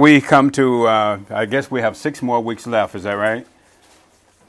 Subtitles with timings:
[0.00, 3.46] We come to, uh, I guess we have six more weeks left, is that right?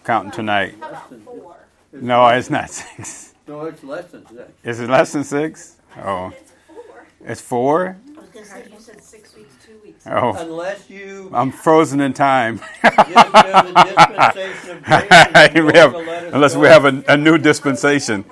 [0.05, 0.75] Counting tonight.
[0.79, 1.57] How about four?
[1.91, 3.33] No, it's not six.
[3.49, 4.49] No, it's less than six.
[4.63, 5.75] Is it less than six?
[5.97, 7.05] Oh, It's four.
[7.25, 7.97] it's four?
[8.15, 10.07] I was gonna say, you said six weeks, two weeks.
[10.07, 12.61] Oh, Unless you I'm frozen in time.
[12.81, 15.07] get to the dispensation of grace.
[15.35, 18.23] and we have, Lord will let us unless we have a, a new dispensation.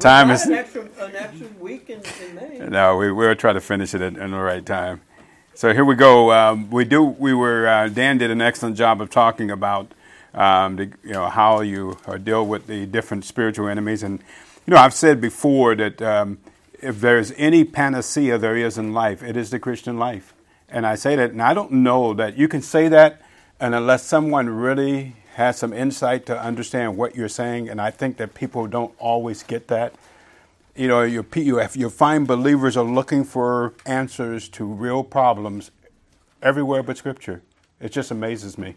[0.00, 0.44] Time is.
[0.44, 2.58] An extra, an extra week in, in May.
[2.68, 5.02] No, we we'll try to finish it in, in the right time.
[5.56, 6.32] So here we go.
[6.32, 7.04] Um, we do.
[7.04, 7.68] We were.
[7.68, 9.92] Uh, Dan did an excellent job of talking about,
[10.34, 14.02] um, the, you know, how you uh, deal with the different spiritual enemies.
[14.02, 14.18] And
[14.66, 16.38] you know, I've said before that um,
[16.80, 20.34] if there's any panacea there is in life, it is the Christian life.
[20.68, 23.22] And I say that, and I don't know that you can say that,
[23.60, 28.16] and unless someone really has some insight to understand what you're saying, and I think
[28.16, 29.94] that people don't always get that
[30.76, 35.70] you know, you, you, find believers are looking for answers to real problems
[36.42, 37.42] everywhere but Scripture.
[37.80, 38.76] It just amazes me.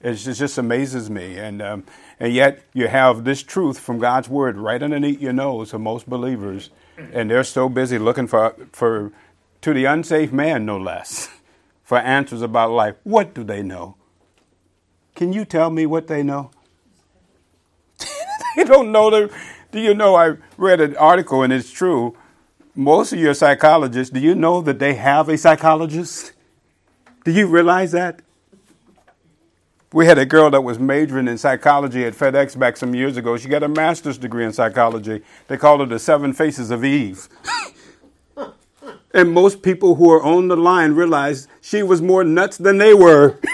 [0.00, 1.36] It just, amazes me.
[1.38, 1.84] And, um,
[2.18, 6.08] and yet you have this truth from God's Word right underneath your nose for most
[6.08, 6.70] believers,
[7.12, 9.12] and they're so busy looking for, for
[9.60, 11.28] to the unsafe man, no less,
[11.84, 12.96] for answers about life.
[13.04, 13.96] What do they know?
[15.14, 16.50] Can you tell me what they know?
[18.56, 19.32] they don't know the.
[19.72, 20.14] Do you know?
[20.14, 22.14] I read an article, and it's true.
[22.74, 26.32] Most of your psychologists, do you know that they have a psychologist?
[27.24, 28.20] Do you realize that?
[29.92, 33.36] We had a girl that was majoring in psychology at FedEx back some years ago.
[33.36, 35.22] She got a master's degree in psychology.
[35.48, 37.28] They called her the Seven Faces of Eve.
[39.14, 42.94] and most people who are on the line realized she was more nuts than they
[42.94, 43.38] were.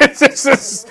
[0.00, 0.88] it's just,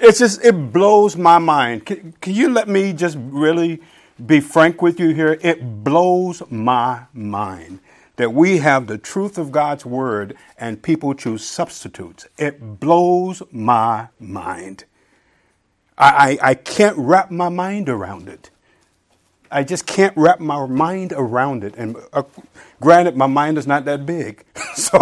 [0.00, 1.86] it's just, it blows my mind.
[1.86, 3.80] Can, can you let me just really
[4.24, 5.38] be frank with you here?
[5.42, 7.80] It blows my mind
[8.16, 12.26] that we have the truth of God's word and people choose substitutes.
[12.36, 14.84] It blows my mind.
[15.96, 18.50] I, I, I can't wrap my mind around it.
[19.50, 21.74] I just can't wrap my mind around it.
[21.76, 22.24] And uh,
[22.80, 24.44] granted, my mind is not that big,
[24.74, 24.98] so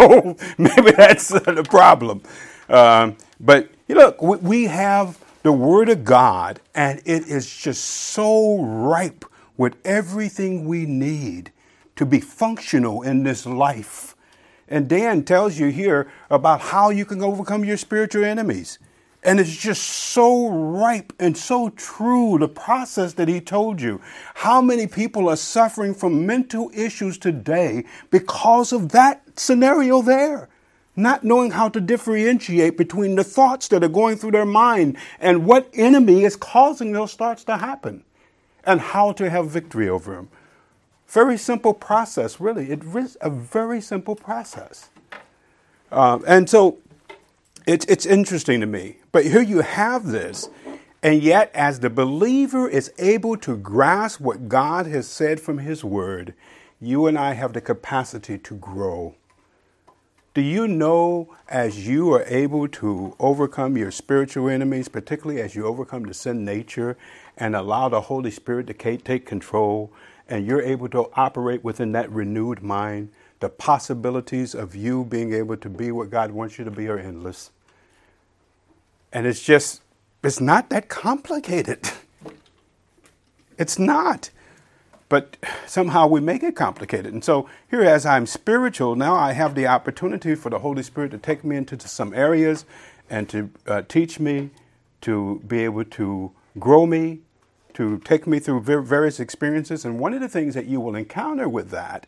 [0.57, 2.21] maybe that's the problem.
[2.69, 7.83] Um, but you look, we, we have the Word of God, and it is just
[7.83, 9.25] so ripe
[9.55, 11.51] with everything we need
[11.95, 14.15] to be functional in this life.
[14.67, 18.77] And Dan tells you here about how you can overcome your spiritual enemies.
[19.23, 23.99] And it's just so ripe and so true, the process that he told you.
[24.35, 30.49] How many people are suffering from mental issues today because of that scenario there?
[30.97, 35.45] Not knowing how to differentiate between the thoughts that are going through their mind and
[35.45, 38.03] what enemy is causing those thoughts to happen
[38.65, 40.29] and how to have victory over them.
[41.07, 42.71] Very simple process, really.
[42.71, 44.89] It is a very simple process.
[45.91, 46.79] Um, and so
[47.67, 48.97] it's, it's interesting to me.
[49.11, 50.49] But here you have this,
[51.03, 55.83] and yet, as the believer is able to grasp what God has said from His
[55.83, 56.33] Word,
[56.81, 59.15] you and I have the capacity to grow.
[60.37, 65.65] Do you know as you are able to overcome your spiritual enemies, particularly as you
[65.65, 66.95] overcome the sin nature
[67.35, 69.91] and allow the Holy Spirit to take control,
[70.29, 73.09] and you're able to operate within that renewed mind,
[73.39, 76.99] the possibilities of you being able to be what God wants you to be are
[76.99, 77.49] endless.
[79.11, 79.81] And it's just,
[80.23, 81.79] it's not that complicated.
[83.57, 84.29] It's not.
[85.09, 87.13] But somehow we make it complicated.
[87.13, 91.11] And so here, as I'm spiritual, now I have the opportunity for the Holy Spirit
[91.11, 92.65] to take me into some areas
[93.09, 94.49] and to uh, teach me,
[95.01, 97.19] to be able to grow me,
[97.75, 99.85] to take me through various experiences.
[99.85, 102.05] And one of the things that you will encounter with that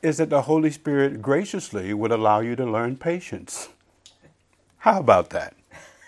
[0.00, 3.68] is that the Holy Spirit graciously would allow you to learn patience.
[4.78, 5.54] How about that?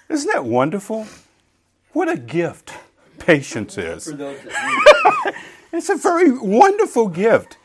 [0.08, 1.06] Isn't that wonderful?
[1.92, 2.72] What a gift
[3.18, 4.12] patience is.
[5.70, 7.56] That It's a very wonderful gift.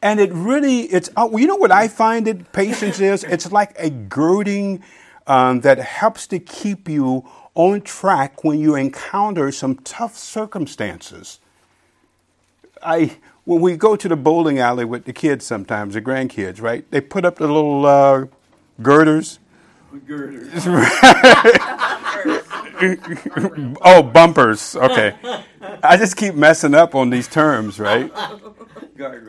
[0.00, 3.22] And it really, it's, uh, you know what I find it, patience is?
[3.22, 4.82] It's like a girding
[5.28, 11.38] um, that helps to keep you on track when you encounter some tough circumstances.
[12.82, 16.90] I, when we go to the bowling alley with the kids sometimes, the grandkids, right?
[16.90, 18.26] They put up the little uh,
[18.80, 19.38] girders.
[20.04, 20.66] girders.
[23.82, 24.76] oh, bumpers.
[24.76, 25.14] Okay.
[25.82, 28.10] I just keep messing up on these terms, right?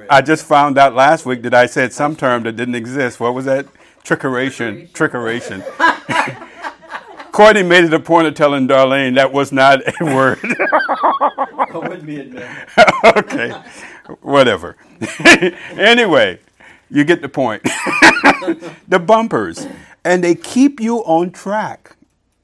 [0.09, 3.19] I just found out last week that I said some term that didn't exist.
[3.19, 3.67] What was that?
[4.03, 4.91] Trickeration.
[4.91, 5.63] Trickeration.
[7.31, 10.39] Courtney made it a point of telling Darlene that was not a word.
[10.43, 12.49] I wouldn't be admitted.
[13.17, 13.51] okay.
[14.21, 14.75] Whatever.
[15.71, 16.39] anyway,
[16.91, 17.63] you get the point.
[18.87, 19.65] the bumpers,
[20.05, 21.95] and they keep you on track,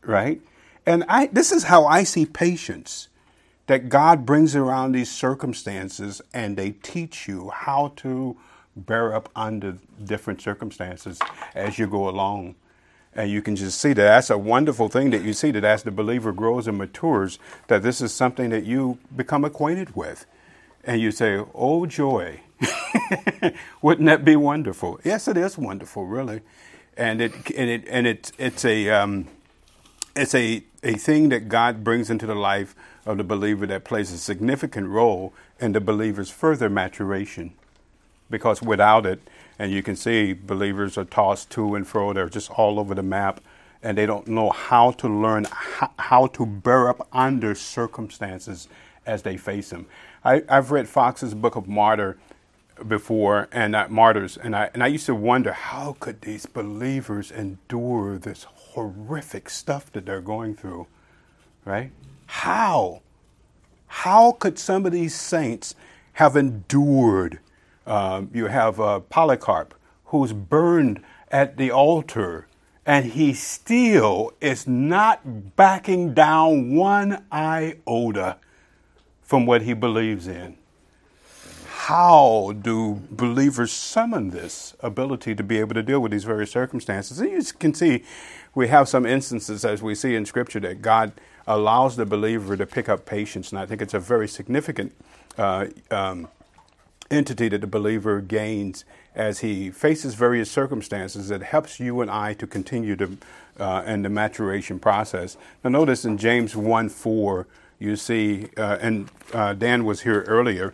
[0.02, 0.42] right?
[0.90, 3.10] And I, this is how I see patience
[3.68, 8.36] that God brings around these circumstances and they teach you how to
[8.76, 11.20] bear up under different circumstances
[11.54, 12.56] as you go along.
[13.14, 15.84] And you can just see that that's a wonderful thing that you see that as
[15.84, 17.38] the believer grows and matures,
[17.68, 20.26] that this is something that you become acquainted with.
[20.84, 22.40] And you say, Oh, joy.
[23.84, 25.00] Wouldn't that be wonderful?
[25.04, 26.42] Yes, it is wonderful, really.
[26.98, 29.28] And it and it and it it's a um,
[30.16, 32.76] it's a a thing that God brings into the life
[33.06, 37.54] of the believer that plays a significant role in the believer's further maturation.
[38.30, 39.20] Because without it,
[39.58, 43.04] and you can see believers are tossed to and fro, they're just all over the
[43.04, 43.42] map,
[43.82, 48.68] and they don't know how to learn how, how to bear up under circumstances
[49.06, 49.88] as they face them.
[50.24, 52.18] I, have read Foxe's book of Martyr
[52.88, 57.32] before, and uh, Martyrs, and I, and I used to wonder how could these believers
[57.32, 58.46] endure this
[58.80, 60.88] horrific stuff that they're going through,
[61.66, 61.92] right?
[62.28, 63.02] How?
[63.88, 65.76] How could some of these saints
[66.14, 67.40] have endured?
[67.86, 69.74] Um, you have uh, Polycarp,
[70.06, 72.48] who's burned at the altar,
[72.86, 78.38] and he still is not backing down one iota
[79.22, 80.56] from what he believes in.
[81.90, 87.20] How do believers summon this ability to be able to deal with these various circumstances?
[87.20, 88.04] And you can see
[88.56, 91.12] we have some instances, as we see in Scripture, that God
[91.48, 93.52] allows the believer to pick up patience.
[93.52, 94.94] And I think it's a very significant
[95.38, 96.28] uh, um,
[97.10, 98.86] entity that the believer gains
[99.16, 103.18] as he faces various circumstances that helps you and I to continue to
[103.60, 105.38] uh, in the maturation process.
[105.64, 107.48] Now, notice in James 1 4,
[107.80, 110.74] you see, uh, and uh, Dan was here earlier,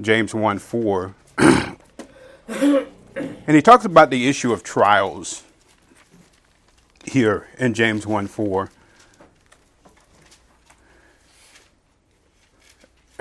[0.00, 1.14] James 1 4.
[1.38, 2.86] and
[3.46, 5.44] he talks about the issue of trials
[7.06, 8.70] here in James 1 4.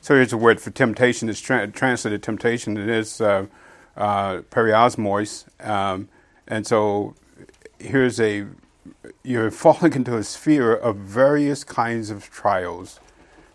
[0.00, 1.28] so here's a word for temptation.
[1.28, 2.76] It's tra- translated temptation.
[2.76, 3.46] It is uh,
[3.96, 5.46] uh, peirasmos.
[5.66, 6.08] Um,
[6.46, 7.14] and so
[7.78, 8.46] here's a
[9.22, 13.00] you're falling into a sphere of various kinds of trials.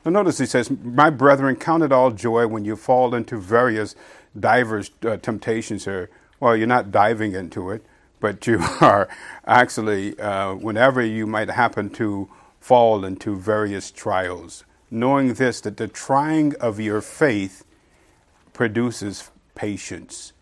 [0.04, 3.96] Now notice he says, "My brethren, count it all joy when you fall into various
[4.40, 6.10] divers uh, temptations." Here,
[6.40, 7.84] well, you're not diving into it
[8.26, 9.08] but you are
[9.46, 12.28] actually, uh, whenever you might happen to
[12.60, 17.64] fall into various trials, knowing this, that the trying of your faith
[18.52, 20.34] produces patience.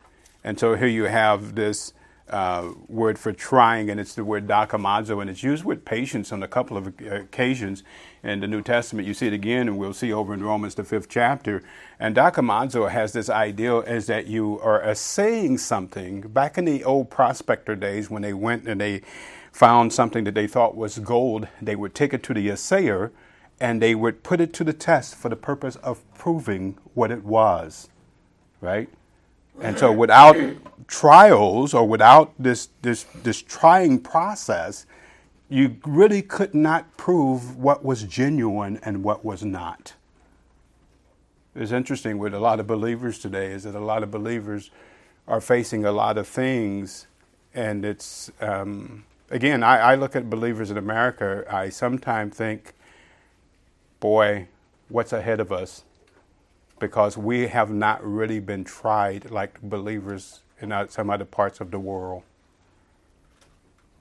[0.46, 1.92] And so here you have this
[2.34, 6.42] uh, word for trying, and it's the word dokimazo, and it's used with patience on
[6.42, 7.84] a couple of occasions
[8.24, 9.08] in the New Testament.
[9.08, 11.62] You see it again, and we'll see over in Romans, the fifth chapter.
[12.00, 16.22] And dokimazo has this idea is that you are assaying something.
[16.22, 19.04] Back in the old prospector days, when they went and they
[19.52, 23.12] found something that they thought was gold, they would take it to the assayer
[23.60, 27.24] and they would put it to the test for the purpose of proving what it
[27.24, 27.90] was,
[28.60, 28.90] right?
[29.62, 30.36] And so without
[30.94, 34.86] trials or without this, this, this trying process,
[35.50, 39.94] you really could not prove what was genuine and what was not.
[41.56, 44.70] It's interesting with a lot of believers today is that a lot of believers
[45.28, 47.08] are facing a lot of things,
[47.56, 51.44] and it's um, again I, I look at believers in America.
[51.50, 52.74] I sometimes think,
[54.00, 54.48] boy,
[54.90, 55.84] what's ahead of us?
[56.84, 61.80] because we have not really been tried like believers in some other parts of the
[61.80, 62.24] world.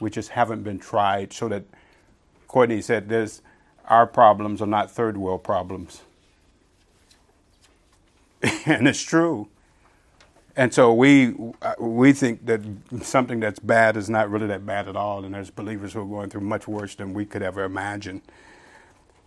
[0.00, 1.64] We just haven't been tried so that
[2.48, 3.42] Courtney said this
[3.86, 6.02] our problems are not third world problems.
[8.66, 9.48] and it's true.
[10.56, 11.34] And so we
[11.78, 12.60] we think that
[13.00, 16.06] something that's bad is not really that bad at all, and there's believers who are
[16.06, 18.22] going through much worse than we could ever imagine.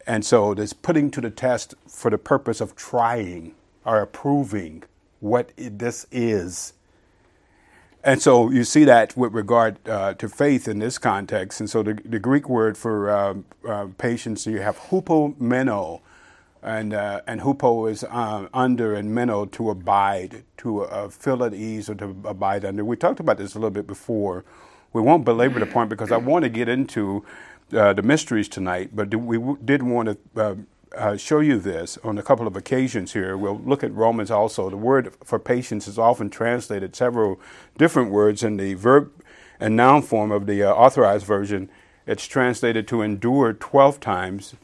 [0.05, 4.83] And so this putting to the test for the purpose of trying or approving
[5.19, 6.73] what this is.
[8.05, 11.59] And so you see that with regard uh, to faith in this context.
[11.59, 13.33] And so the, the Greek word for uh,
[13.67, 16.01] uh, patience, you have hupomeno,
[16.61, 21.55] and uh, and hupo is uh, under, and meno to abide, to uh, feel at
[21.55, 22.85] ease or to abide under.
[22.85, 24.45] We talked about this a little bit before.
[24.93, 27.25] We won't belabor the point because I want to get into
[27.69, 30.57] the mysteries tonight, but we did want to
[30.95, 33.37] uh, show you this on a couple of occasions here.
[33.37, 34.69] We'll look at Romans also.
[34.69, 37.39] The word for patience is often translated several
[37.77, 39.11] different words in the verb
[39.59, 41.69] and noun form of the uh, authorized version.
[42.07, 44.55] It's translated to endure 12 times.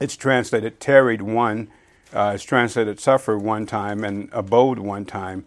[0.00, 1.68] It's translated tarried one.
[2.12, 5.44] Uh, it's translated suffer one time and abode one time.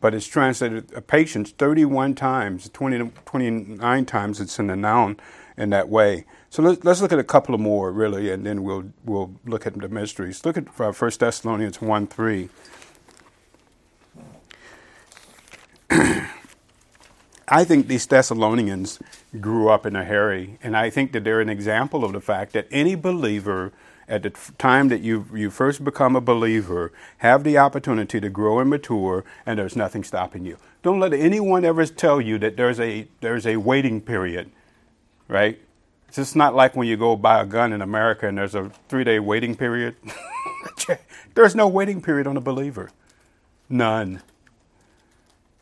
[0.00, 5.16] but it's translated patience 31 times, 20, 29 times it's in the noun
[5.56, 6.24] in that way.
[6.50, 9.66] So let's, let's look at a couple of more, really, and then we'll, we'll look
[9.66, 10.44] at the mysteries.
[10.44, 12.48] Look at uh, 1 Thessalonians 1 3.
[17.48, 18.98] I think these Thessalonians
[19.40, 22.52] grew up in a hurry, and I think that they're an example of the fact
[22.52, 23.72] that any believer
[24.08, 28.58] at the time that you you first become a believer have the opportunity to grow
[28.58, 30.58] and mature, and there's nothing stopping you.
[30.82, 34.50] Don't let anyone ever tell you that there's a there's a waiting period,
[35.28, 35.58] right?
[36.08, 38.70] It's just not like when you go buy a gun in America and there's a
[38.88, 39.96] three day waiting period.
[41.34, 42.90] there's no waiting period on a believer,
[43.68, 44.22] none.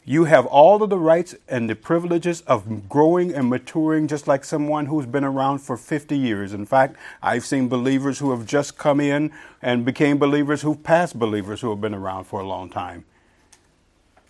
[0.04, 4.44] You have all of the rights and the privileges of growing and maturing just like
[4.44, 6.52] someone who's been around for 50 years.
[6.52, 9.30] In fact, I've seen believers who have just come in
[9.62, 13.04] and became believers who've passed believers who have been around for a long time.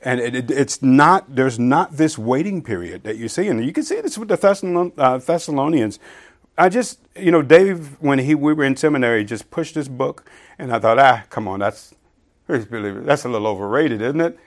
[0.02, 3.49] And it, it, it's not, there's not this waiting period that you see.
[3.49, 5.99] And you can see this with the uh, Thessalonians.
[6.59, 10.28] I just, you know, Dave, when he, we were in seminary, just pushed this book.
[10.59, 11.94] And I thought, ah, come on, that's,
[12.47, 14.38] that's a little overrated, isn't it?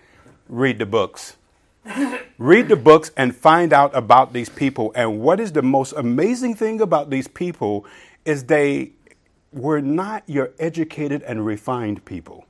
[0.48, 1.38] read the books.
[2.38, 4.92] read the books and find out about these people.
[4.96, 7.86] And what is the most amazing thing about these people
[8.24, 8.92] is they
[9.52, 12.46] were not your educated and refined people.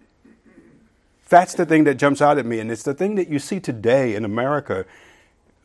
[1.36, 2.62] That's the thing that jumps out at me.
[2.62, 4.86] And it's the thing that you see today in America.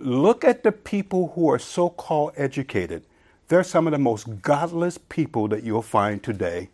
[0.01, 3.05] Look at the people who are so called educated.
[3.47, 6.71] They're some of the most godless people that you'll find today.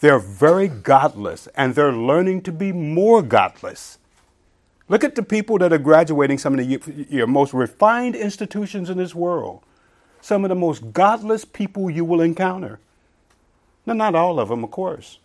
[0.00, 3.98] They're very godless and they're learning to be more godless.
[4.88, 8.96] Look at the people that are graduating some of the your most refined institutions in
[8.96, 9.60] this world.
[10.22, 12.80] Some of the most godless people you will encounter.
[13.84, 15.18] Now, not all of them, of course.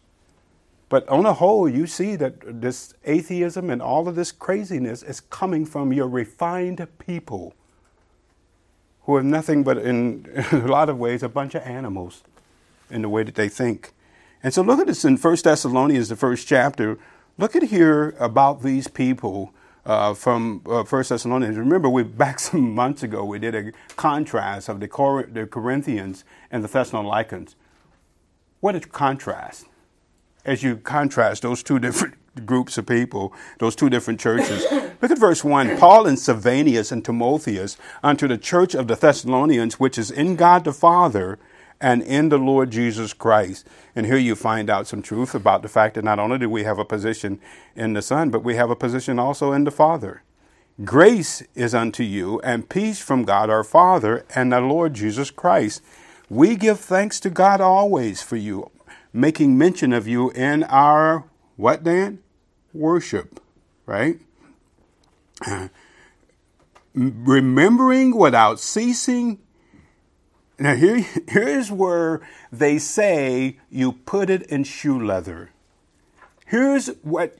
[0.91, 5.21] But on a whole, you see that this atheism and all of this craziness is
[5.21, 7.53] coming from your refined people
[9.03, 12.23] who are nothing but, in, a lot of ways, a bunch of animals
[12.89, 13.93] in the way that they think.
[14.43, 16.99] And so look at this in 1 Thessalonians, the first chapter,
[17.37, 19.53] Look at here about these people
[19.85, 21.57] uh, from uh, First Thessalonians.
[21.57, 26.25] Remember, we back some months ago we did a contrast of the, Cor- the Corinthians
[26.51, 27.55] and the Thessalonians.
[28.59, 29.67] What a contrast!
[30.43, 34.65] As you contrast those two different groups of people, those two different churches.
[35.01, 35.77] Look at verse 1.
[35.77, 40.63] Paul and Silvanus and Timotheus unto the church of the Thessalonians, which is in God
[40.63, 41.37] the Father
[41.81, 43.67] and in the Lord Jesus Christ.
[43.95, 46.63] And here you find out some truth about the fact that not only do we
[46.63, 47.39] have a position
[47.75, 50.21] in the Son, but we have a position also in the Father.
[50.85, 55.81] Grace is unto you, and peace from God our Father and the Lord Jesus Christ.
[56.29, 58.71] We give thanks to God always for you,
[59.13, 61.25] making mention of you in our,
[61.57, 62.19] what Dan?
[62.73, 63.39] Worship,
[63.85, 64.19] right?
[66.93, 69.39] Remembering without ceasing
[70.61, 75.49] now, here, here's where they say you put it in shoe leather.
[76.45, 77.35] Here's what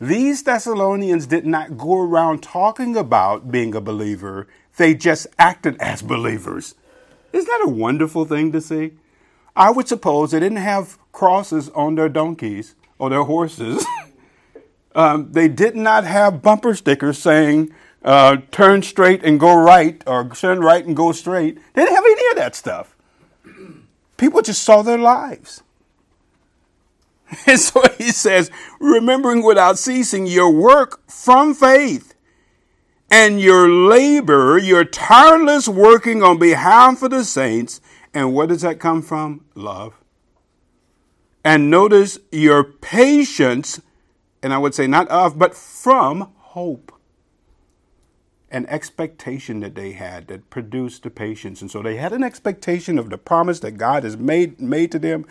[0.00, 4.48] these Thessalonians did not go around talking about being a believer,
[4.78, 6.74] they just acted as believers.
[7.34, 8.92] Isn't that a wonderful thing to see?
[9.54, 13.86] I would suppose they didn't have crosses on their donkeys or their horses.
[14.94, 17.72] um, they did not have bumper stickers saying,
[18.04, 21.58] uh, turn straight and go right, or turn right and go straight.
[21.74, 22.96] They didn't have any of that stuff.
[24.16, 25.62] People just saw their lives.
[27.46, 32.14] And so he says, remembering without ceasing your work from faith
[33.10, 37.80] and your labor, your tireless working on behalf of the saints.
[38.12, 39.46] And where does that come from?
[39.54, 40.01] Love.
[41.44, 43.80] And notice your patience,
[44.42, 46.92] and I would say not of, but from hope
[48.52, 51.62] an expectation that they had that produced the patience.
[51.62, 54.98] And so they had an expectation of the promise that God has made, made to
[54.98, 55.24] them,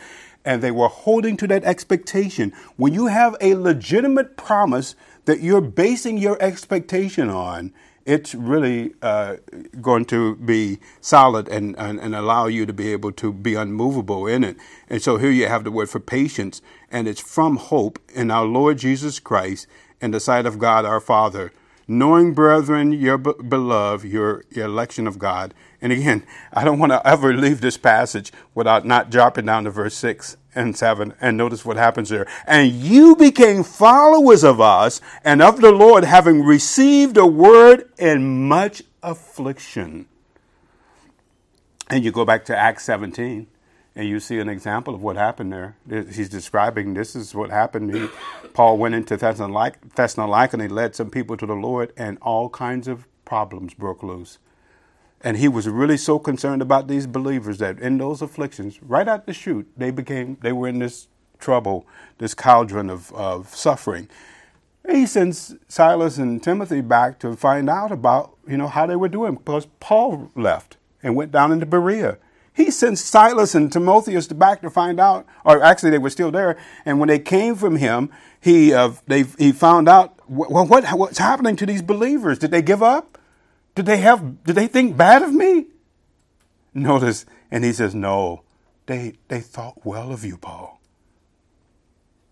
[0.44, 2.52] and they were holding to that expectation.
[2.78, 7.74] When you have a legitimate promise that you're basing your expectation on,
[8.06, 9.38] it's really uh,
[9.82, 14.28] going to be solid and, and, and, allow you to be able to be unmovable
[14.28, 14.58] in it.
[14.90, 18.46] And so here you have the word for patience, and it's from hope in our
[18.46, 19.68] Lord Jesus Christ
[20.02, 21.52] in the sight of God our Father
[21.88, 25.54] knowing, brethren, your be- beloved, your, your election of God.
[25.82, 29.72] And again, I don't want to ever leave this passage without not dropping down to
[29.72, 32.28] verse 6 and 7 and notice what happens there.
[32.48, 38.48] And you became followers of us and of the Lord, having received a word in
[38.48, 40.08] much affliction.
[41.90, 43.48] And you go back to Acts 17
[43.96, 45.78] And you see an example of what happened there.
[45.90, 47.96] He's describing this is what happened.
[47.96, 48.10] He,
[48.54, 52.88] Paul went into Thessalonica and he led some people to the Lord, and all kinds
[52.88, 54.40] of problems broke loose.
[55.24, 59.28] And he was really so concerned about these believers that in those afflictions, right out
[59.28, 61.08] the chute, they became they were in this
[61.40, 61.86] trouble,
[62.18, 64.08] this cauldron of, of suffering.
[64.84, 68.96] And he sends Silas and Timothy back to find out about, you know, how they
[68.96, 72.18] were doing because Paul left and went down into Berea.
[72.54, 76.58] He sent Silas and Timotheus back to find out, or actually they were still there.
[76.84, 78.10] And when they came from him,
[78.42, 82.40] he uh, they he found out well what what's happening to these believers?
[82.40, 83.18] Did they give up?
[83.76, 85.68] Did they have did they think bad of me?
[86.74, 88.44] Notice, and he says, No,
[88.86, 90.80] they they thought well of you, Paul.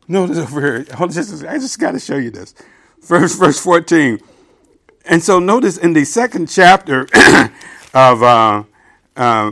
[0.08, 0.86] Notice over here.
[0.96, 2.56] Hold just, I just got to show you this.
[3.02, 4.20] Verse verse 14.
[5.06, 7.08] And so notice in the second chapter
[7.94, 8.64] of uh,
[9.16, 9.52] uh,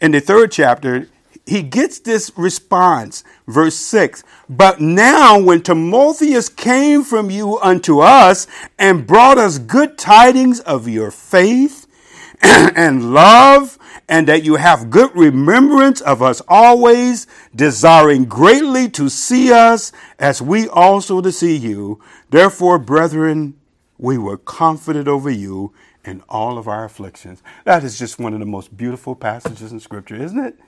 [0.00, 1.08] in the third chapter,
[1.46, 3.24] he gets this response.
[3.46, 8.46] Verse 6 But now, when Timotheus came from you unto us
[8.78, 11.86] and brought us good tidings of your faith
[12.42, 19.52] and love, and that you have good remembrance of us always, desiring greatly to see
[19.52, 22.00] us as we also to see you.
[22.30, 23.54] Therefore, brethren,
[23.98, 25.72] we were confident over you
[26.04, 27.42] in all of our afflictions.
[27.64, 30.58] That is just one of the most beautiful passages in Scripture, isn't it?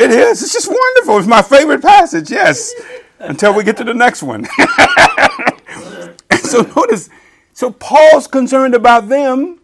[0.00, 0.42] It is.
[0.42, 1.18] It's just wonderful.
[1.18, 2.72] It's my favorite passage, yes.
[3.18, 4.46] Until we get to the next one.
[6.40, 7.10] so notice,
[7.52, 9.60] so Paul's concerned about them.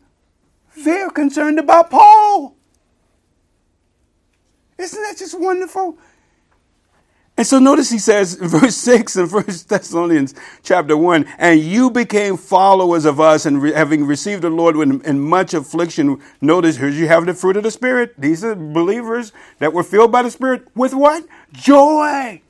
[0.76, 2.54] They're concerned about Paul.
[4.76, 5.96] Isn't that just wonderful?
[7.38, 12.38] And so notice he says verse 6 in First Thessalonians chapter 1, and you became
[12.38, 16.22] followers of us and re- having received the Lord in, in much affliction.
[16.40, 18.14] Notice here you have the fruit of the Spirit.
[18.16, 21.26] These are believers that were filled by the Spirit with what?
[21.52, 22.40] Joy.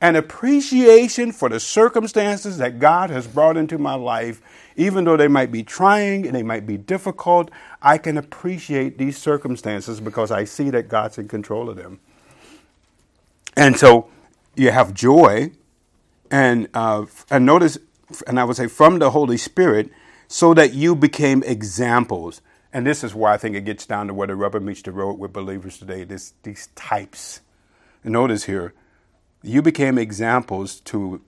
[0.00, 4.40] An appreciation for the circumstances that God has brought into my life,
[4.76, 7.50] even though they might be trying and they might be difficult,
[7.82, 11.98] I can appreciate these circumstances because I see that God's in control of them.
[13.56, 14.08] And so
[14.54, 15.52] you have joy,
[16.30, 17.78] and uh, and notice,
[18.26, 19.90] and I would say from the Holy Spirit,
[20.28, 22.42] so that you became examples.
[22.72, 24.92] And this is why I think it gets down to where the rubber meets the
[24.92, 26.04] road with believers today.
[26.04, 27.40] This these types.
[28.04, 28.74] And notice here,
[29.42, 31.22] you became examples to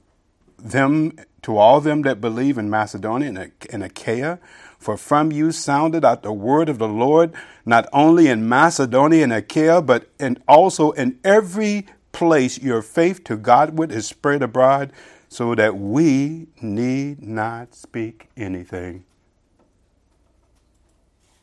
[0.58, 1.12] them,
[1.42, 4.38] to all them that believe in Macedonia and Achaia.
[4.78, 7.32] For from you sounded out the word of the Lord,
[7.64, 13.37] not only in Macedonia and Achaia, but in also in every place your faith to
[13.37, 14.92] Godward is spread abroad
[15.29, 19.05] so that we need not speak anything.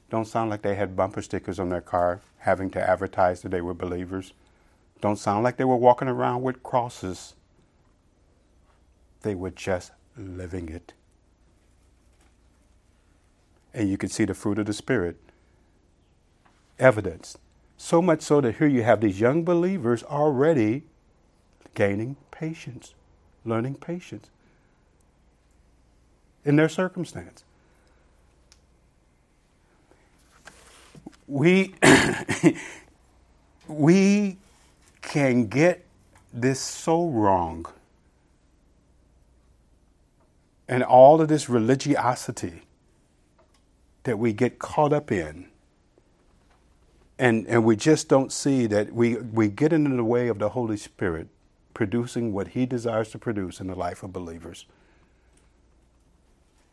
[0.10, 3.62] Don't sound like they had bumper stickers on their car having to advertise that they
[3.62, 4.34] were believers.
[5.01, 7.36] Don't sound like they were walking around with crosses.
[9.21, 10.93] They were just living it.
[13.73, 15.17] And you can see the fruit of the Spirit.
[16.80, 17.38] Evidence
[17.77, 20.83] so much so that here you have these young believers already
[21.73, 22.93] gaining patience,
[23.43, 24.29] learning patience
[26.45, 27.43] in their circumstance.
[31.27, 31.73] We,
[33.67, 34.38] we
[35.01, 35.85] can get
[36.31, 37.65] this so wrong.
[40.67, 42.61] And all of this religiosity
[44.03, 45.47] that we get caught up in
[47.17, 50.49] and, and we just don't see that we, we get into the way of the
[50.49, 51.28] Holy Spirit
[51.73, 54.65] producing what He desires to produce in the life of believers.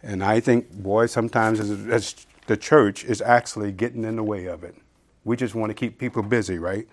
[0.03, 4.47] And I think, boy, sometimes as, as the church is actually getting in the way
[4.47, 4.75] of it.
[5.25, 6.89] We just want to keep people busy, right?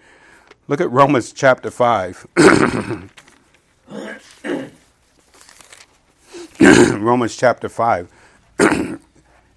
[0.68, 2.28] Look at Romans chapter 5.
[7.02, 8.12] Romans chapter 5.
[8.60, 9.00] and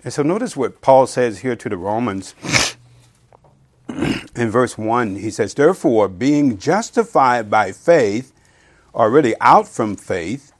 [0.09, 2.35] so notice what Paul says here to the Romans
[4.35, 8.33] in verse 1, he says, Therefore, being justified by faith,
[8.95, 10.53] already out from faith,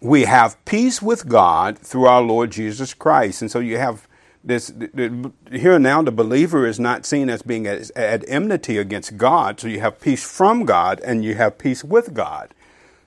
[0.00, 3.40] we have peace with God through our Lord Jesus Christ.
[3.40, 4.08] And so you have
[4.44, 8.76] this the, the, here now, the believer is not seen as being at, at enmity
[8.78, 9.60] against God.
[9.60, 12.52] So you have peace from God and you have peace with God.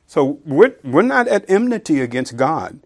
[0.08, 2.80] So we're, we're not at enmity against God.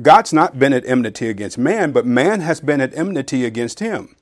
[0.00, 4.16] God's not been at enmity against man, but man has been at enmity against him.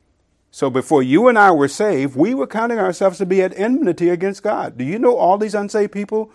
[0.56, 4.08] So before you and I were saved, we were counting ourselves to be at enmity
[4.08, 4.78] against God.
[4.78, 6.30] Do you know all these unsaved people?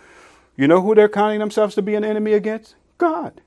[0.55, 2.75] You know who they're counting themselves to be an enemy against?
[2.99, 3.41] God.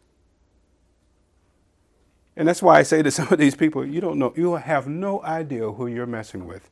[2.35, 4.89] And that's why I say to some of these people, you don't know, you have
[4.89, 6.69] no idea who you're messing with.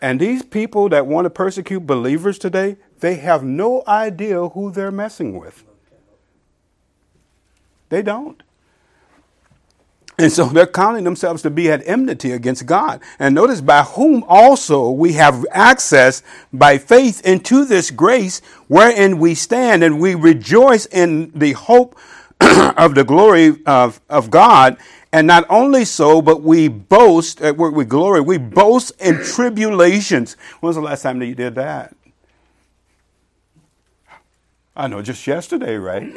[0.00, 4.90] And these people that want to persecute believers today, they have no idea who they're
[4.90, 5.62] messing with.
[7.90, 8.42] They don't.
[10.18, 13.00] And so they're counting themselves to be at enmity against God.
[13.20, 19.36] And notice by whom also we have access by faith into this grace wherein we
[19.36, 21.96] stand and we rejoice in the hope
[22.40, 24.76] of the glory of, of God.
[25.12, 30.36] And not only so, but we boast, we glory, we boast in tribulations.
[30.58, 31.94] When was the last time that you did that?
[34.76, 36.12] I know, just yesterday, right?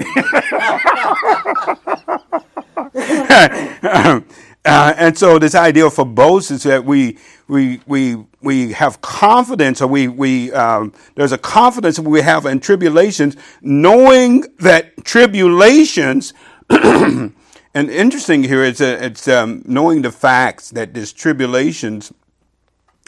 [2.93, 4.21] uh,
[4.63, 7.17] and so this idea for boast is that we
[7.47, 12.59] we we we have confidence, or we we um, there's a confidence we have in
[12.59, 16.33] tribulations, knowing that tribulations.
[16.69, 17.33] and
[17.73, 22.13] interesting here is that it's um, knowing the facts that this tribulations,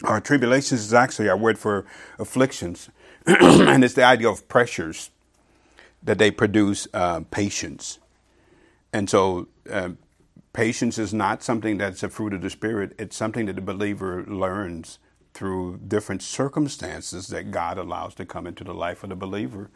[0.04, 1.86] or tribulations is actually our word for
[2.18, 2.90] afflictions,
[3.26, 5.10] and it's the idea of pressures
[6.02, 7.98] that they produce uh, patience.
[8.92, 9.90] And so, uh,
[10.52, 14.24] patience is not something that's a fruit of the Spirit, it's something that the believer
[14.26, 14.98] learns
[15.34, 19.70] through different circumstances that God allows to come into the life of the believer.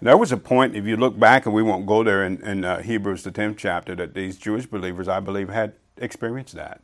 [0.00, 2.64] There was a point, if you look back, and we won't go there in, in
[2.64, 6.80] uh, Hebrews, the 10th chapter, that these Jewish believers, I believe, had experienced that.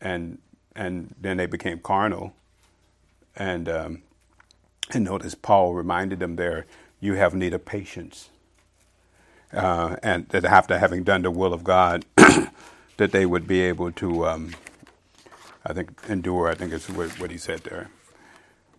[0.00, 0.38] And,
[0.74, 2.34] and then they became carnal.
[3.36, 4.02] And, um,
[4.90, 6.66] and notice Paul reminded them there
[6.98, 8.30] you have need of patience.
[9.52, 13.90] Uh, and that after having done the will of God, that they would be able
[13.92, 14.54] to, um,
[15.64, 17.88] I think, endure, I think is what, what, he said there.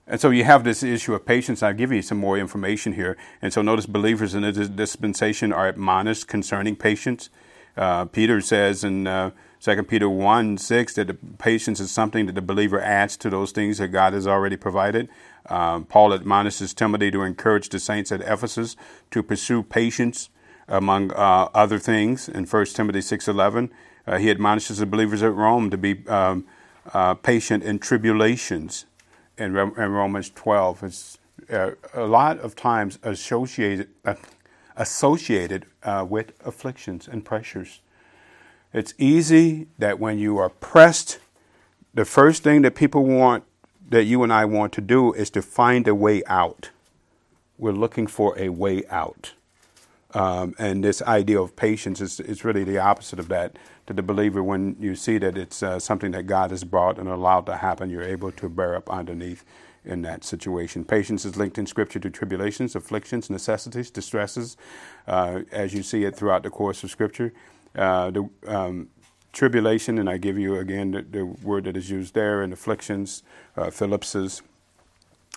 [0.05, 1.63] And so you have this issue of patience.
[1.63, 3.17] I'll give you some more information here.
[3.41, 7.29] And so notice believers in this dispensation are admonished concerning patience.
[7.77, 12.35] Uh, Peter says in uh, 2 Peter 1 6 that the patience is something that
[12.35, 15.09] the believer adds to those things that God has already provided.
[15.47, 18.75] Um, Paul admonishes Timothy to encourage the saints at Ephesus
[19.11, 20.29] to pursue patience
[20.69, 22.29] among uh, other things.
[22.29, 23.69] In 1 Timothy 6.11,
[24.07, 26.45] uh, he admonishes the believers at Rome to be um,
[26.93, 28.85] uh, patient in tribulations.
[29.37, 31.17] In, in Romans 12, it's
[31.51, 34.15] uh, a lot of times associated, uh,
[34.75, 37.81] associated uh, with afflictions and pressures.
[38.73, 41.19] It's easy that when you are pressed,
[41.93, 43.43] the first thing that people want
[43.89, 46.69] that you and I want to do is to find a way out.
[47.57, 49.33] We're looking for a way out.
[50.13, 53.57] Um, and this idea of patience is, is really the opposite of that.
[53.87, 57.07] To the believer, when you see that it's uh, something that God has brought and
[57.07, 59.43] allowed to happen, you're able to bear up underneath
[59.85, 60.83] in that situation.
[60.83, 64.57] Patience is linked in Scripture to tribulations, afflictions, necessities, distresses,
[65.07, 67.33] uh, as you see it throughout the course of Scripture.
[67.75, 68.89] Uh, the um,
[69.31, 73.23] tribulation, and I give you again the, the, word that is used there, and afflictions,
[73.55, 74.41] uh, thlipsis,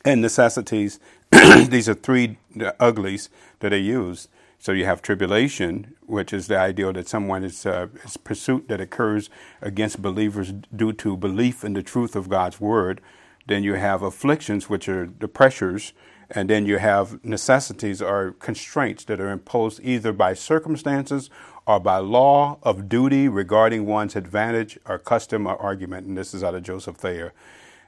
[0.05, 0.99] and necessities.
[1.69, 2.39] These are three
[2.81, 3.29] uglies
[3.61, 4.29] that are used.
[4.63, 8.81] So you have tribulation, which is the idea that someone is, uh, is pursuit that
[8.81, 9.29] occurs
[9.61, 13.01] against believers due to belief in the truth of God's word.
[13.49, 15.95] Then you have afflictions, which are the pressures,
[16.31, 21.29] and then you have necessities or constraints that are imposed either by circumstances
[21.67, 26.07] or by law of duty regarding one's advantage or custom or argument.
[26.07, 27.33] And this is out of Joseph Thayer.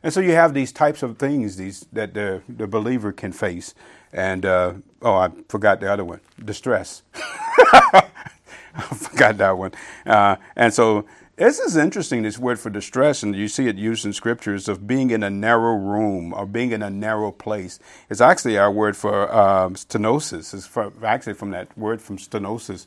[0.04, 3.74] And so you have these types of things these that the, the believer can face.
[4.12, 7.02] And uh, oh, I forgot the other one, distress.
[7.14, 9.72] I forgot that one.
[10.06, 14.04] Uh, and so this is interesting, this word for distress, and you see it used
[14.04, 17.80] in scriptures of being in a narrow room or being in a narrow place.
[18.10, 20.54] It's actually our word for um, stenosis.
[20.54, 20.70] It's
[21.02, 22.86] actually from that word from stenosis.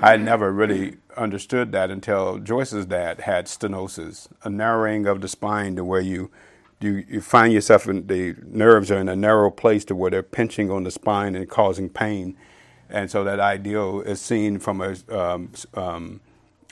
[0.00, 5.76] I never really understood that until Joyce's dad had stenosis, a narrowing of the spine
[5.76, 6.30] to where you,
[6.80, 10.22] you, you find yourself in the nerves are in a narrow place to where they're
[10.22, 12.36] pinching on the spine and causing pain.
[12.90, 16.20] And so that ideal is seen from a um, um,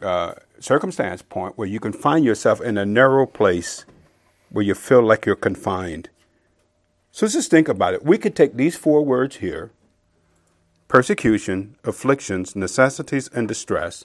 [0.02, 3.86] uh, circumstance point where you can find yourself in a narrow place
[4.50, 6.10] where you feel like you're confined.
[7.12, 8.04] So just think about it.
[8.04, 9.72] We could take these four words here
[10.88, 14.04] persecution, afflictions, necessities, and distress,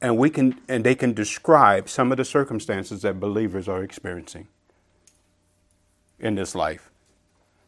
[0.00, 4.48] and we can and they can describe some of the circumstances that believers are experiencing
[6.18, 6.90] in this life.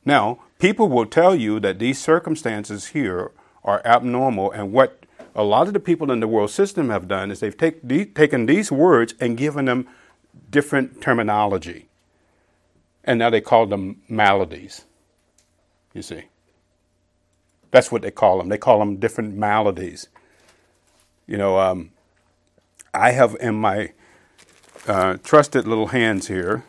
[0.05, 3.33] Now, people will tell you that these circumstances here
[3.64, 7.31] are abnormal and what a lot of the people in the world system have done
[7.31, 9.88] is they've take, de- taken these words and given them
[10.51, 11.88] different terminology.
[13.03, 14.85] And now they call them maladies.
[15.92, 16.25] You see.
[17.74, 18.50] That's what they call them.
[18.50, 20.06] They call them different maladies.
[21.26, 21.90] You know, um,
[22.94, 23.94] I have in my
[24.87, 26.62] uh, trusted little hands here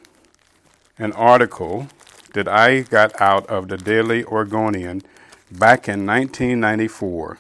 [0.98, 1.90] an article
[2.34, 5.04] that I got out of the Daily Oregonian
[5.52, 7.38] back in 1994,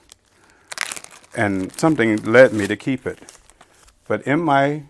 [1.35, 3.17] and something led me to keep it.
[4.07, 4.83] But in my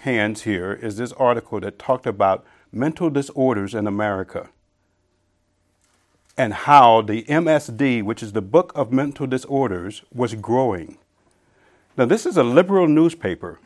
[0.00, 4.48] hands here is this article that talked about mental disorders in America
[6.36, 10.98] and how the MSD, which is the Book of Mental Disorders, was growing.
[11.96, 13.58] Now, this is a liberal newspaper,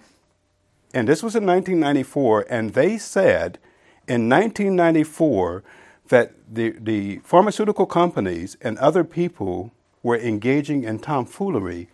[0.95, 3.59] and this was in 1994, and they said
[4.07, 5.65] in 1994
[6.09, 11.89] that the, the pharmaceutical companies and other people were engaging in tomfoolery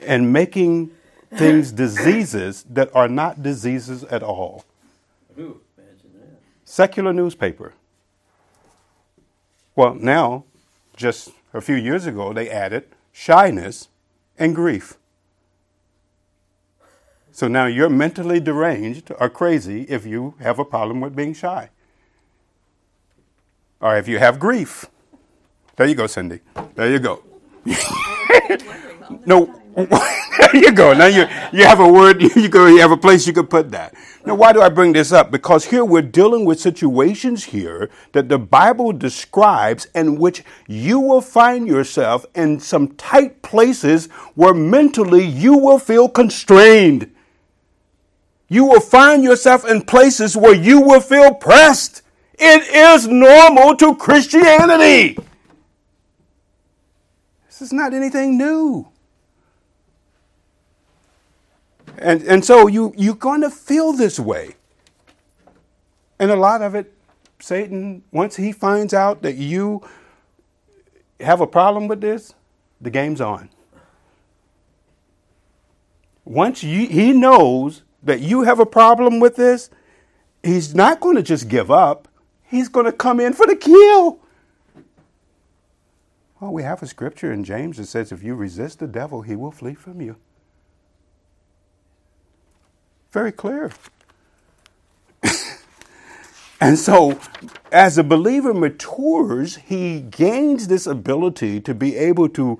[0.00, 0.90] and making
[1.34, 4.64] things diseases that are not diseases at all.
[5.38, 5.60] Ooh.
[6.64, 7.72] Secular newspaper.
[9.78, 10.42] Well, now,
[10.96, 13.86] just a few years ago, they added shyness
[14.36, 14.98] and grief.
[17.30, 21.70] So now you're mentally deranged or crazy if you have a problem with being shy.
[23.80, 24.86] Or if you have grief.
[25.76, 26.40] There you go, Cindy.
[26.74, 27.22] There you go.
[29.26, 30.92] no, there you go.
[30.92, 32.20] Now you you have a word.
[32.34, 32.66] You go.
[32.66, 33.94] You have a place you could put that.
[34.26, 35.30] Now, why do I bring this up?
[35.30, 41.20] Because here we're dealing with situations here that the Bible describes in which you will
[41.20, 47.10] find yourself in some tight places where mentally you will feel constrained.
[48.48, 52.02] You will find yourself in places where you will feel pressed.
[52.38, 55.16] It is normal to Christianity.
[57.46, 58.88] This is not anything new.
[62.00, 64.54] And, and so you, you're going to feel this way.
[66.18, 66.92] And a lot of it,
[67.40, 69.82] Satan, once he finds out that you
[71.20, 72.34] have a problem with this,
[72.80, 73.50] the game's on.
[76.24, 79.70] Once you, he knows that you have a problem with this,
[80.42, 82.06] he's not going to just give up.
[82.44, 84.20] He's going to come in for the kill.
[86.40, 89.34] Well, we have a scripture in James that says if you resist the devil, he
[89.34, 90.16] will flee from you.
[93.10, 93.72] Very clear.
[96.60, 97.18] and so,
[97.72, 102.58] as a believer matures, he gains this ability to be able to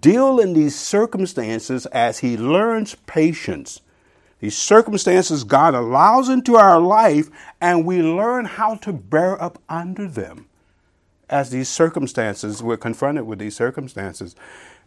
[0.00, 3.80] deal in these circumstances as he learns patience.
[4.40, 7.28] These circumstances God allows into our life,
[7.60, 10.48] and we learn how to bear up under them
[11.30, 14.34] as these circumstances, we're confronted with these circumstances.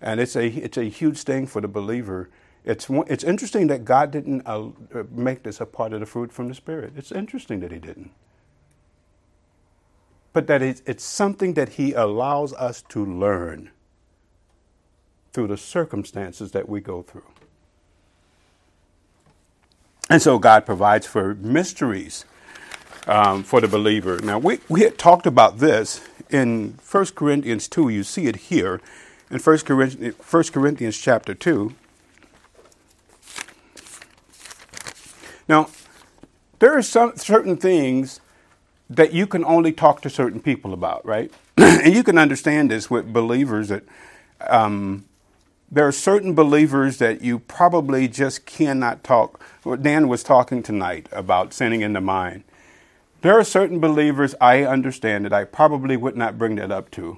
[0.01, 2.29] And it's a, it's a huge thing for the believer
[2.63, 4.69] it's, it's interesting that God didn't uh,
[5.09, 6.93] make this a part of the fruit from the Spirit.
[6.95, 8.11] It's interesting that He didn't.
[10.33, 13.71] But that it's, it's something that He allows us to learn
[15.33, 17.23] through the circumstances that we go through.
[20.09, 22.25] And so God provides for mysteries
[23.07, 24.19] um, for the believer.
[24.21, 27.89] Now, we, we had talked about this in 1 Corinthians 2.
[27.89, 28.81] You see it here
[29.31, 31.73] in 1 Corinthians, 1 Corinthians chapter 2.
[35.51, 35.67] Now,
[36.59, 38.21] there are some certain things
[38.89, 41.29] that you can only talk to certain people about, right?
[41.57, 43.83] and you can understand this with believers that
[44.47, 45.03] um,
[45.69, 49.43] there are certain believers that you probably just cannot talk.
[49.81, 52.45] Dan was talking tonight about sinning in the mind.
[53.19, 57.17] There are certain believers I understand that I probably would not bring that up to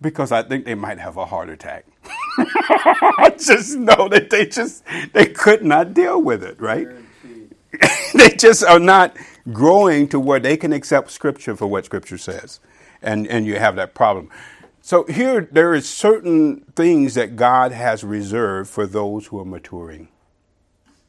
[0.00, 1.84] because I think they might have a heart attack.
[2.38, 4.84] I just know that they just
[5.14, 6.86] they could not deal with it, right?
[8.14, 9.16] they just are not
[9.52, 12.60] growing to where they can accept Scripture for what Scripture says.
[13.02, 14.30] And, and you have that problem.
[14.82, 20.08] So here, there is certain things that God has reserved for those who are maturing,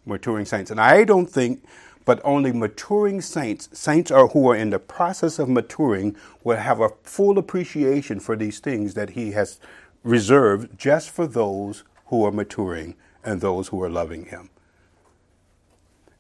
[0.06, 0.72] maturing saints.
[0.72, 1.64] And I don't think,
[2.06, 6.82] but only maturing saints, saints are who are in the process of maturing, will have
[6.82, 9.60] a full appreciation for these things that He has
[10.04, 14.50] reserved just for those who are maturing and those who are loving Him.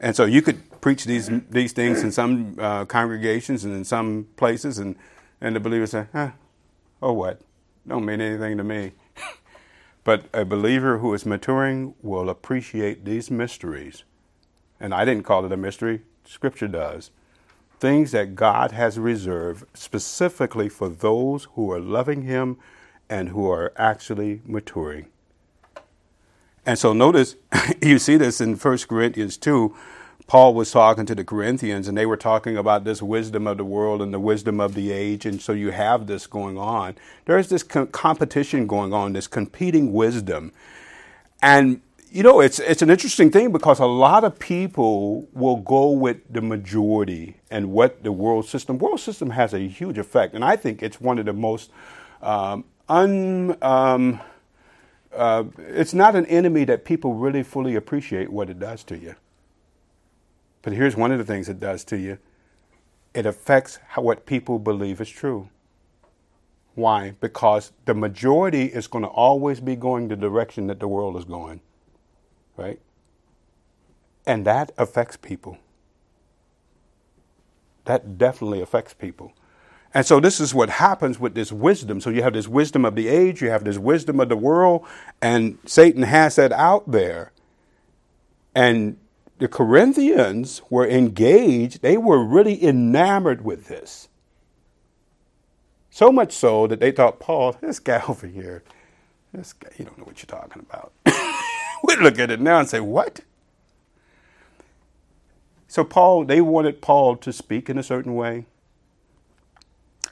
[0.01, 4.27] And so you could preach these these things in some uh, congregations and in some
[4.35, 4.95] places, and
[5.39, 6.31] and the believers say, "Huh,
[7.03, 7.39] oh what?
[7.87, 8.93] Don't mean anything to me."
[10.03, 14.03] but a believer who is maturing will appreciate these mysteries,
[14.79, 16.01] and I didn't call it a mystery.
[16.25, 17.11] Scripture does.
[17.79, 22.57] Things that God has reserved specifically for those who are loving Him
[23.07, 25.07] and who are actually maturing.
[26.65, 27.35] And so notice,
[27.81, 29.75] you see this in 1 Corinthians 2.
[30.27, 33.65] Paul was talking to the Corinthians, and they were talking about this wisdom of the
[33.65, 35.25] world and the wisdom of the age.
[35.25, 36.95] And so you have this going on.
[37.25, 40.53] There's this co- competition going on, this competing wisdom.
[41.41, 45.91] And you know, it's it's an interesting thing because a lot of people will go
[45.91, 48.77] with the majority and what the world system.
[48.77, 51.71] World system has a huge effect, and I think it's one of the most
[52.21, 53.55] um, un.
[53.61, 54.19] Um,
[55.13, 59.15] uh, it's not an enemy that people really fully appreciate what it does to you.
[60.61, 62.17] But here's one of the things it does to you
[63.13, 65.49] it affects how, what people believe is true.
[66.75, 67.15] Why?
[67.19, 71.25] Because the majority is going to always be going the direction that the world is
[71.25, 71.61] going,
[72.55, 72.79] right?
[74.25, 75.57] And that affects people.
[77.85, 79.33] That definitely affects people.
[79.93, 81.99] And so this is what happens with this wisdom.
[81.99, 84.85] So you have this wisdom of the age, you have this wisdom of the world,
[85.21, 87.33] and Satan has that out there.
[88.55, 88.97] And
[89.37, 94.07] the Corinthians were engaged, they were really enamored with this.
[95.89, 98.63] So much so that they thought, Paul, this guy over here,
[99.33, 100.93] this guy, you don't know what you're talking about.
[101.83, 103.21] we look at it now and say, what?
[105.67, 108.45] So Paul, they wanted Paul to speak in a certain way,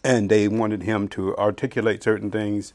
[0.03, 2.73] and they wanted him to articulate certain things.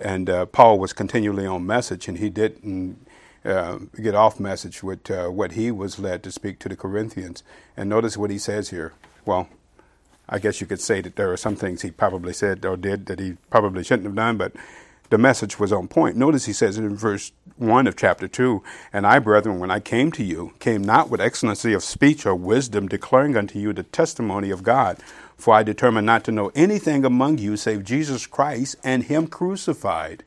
[0.00, 3.06] And uh, Paul was continually on message, and he didn't
[3.44, 7.42] uh, get off message with uh, what he was led to speak to the Corinthians.
[7.76, 8.92] And notice what he says here.
[9.24, 9.48] Well,
[10.28, 13.06] I guess you could say that there are some things he probably said or did
[13.06, 14.52] that he probably shouldn't have done, but
[15.10, 16.16] the message was on point.
[16.16, 18.62] Notice he says in verse 1 of chapter 2
[18.94, 22.34] And I, brethren, when I came to you, came not with excellency of speech or
[22.34, 24.96] wisdom, declaring unto you the testimony of God.
[25.42, 30.22] For I determined not to know anything among you save Jesus Christ and Him crucified.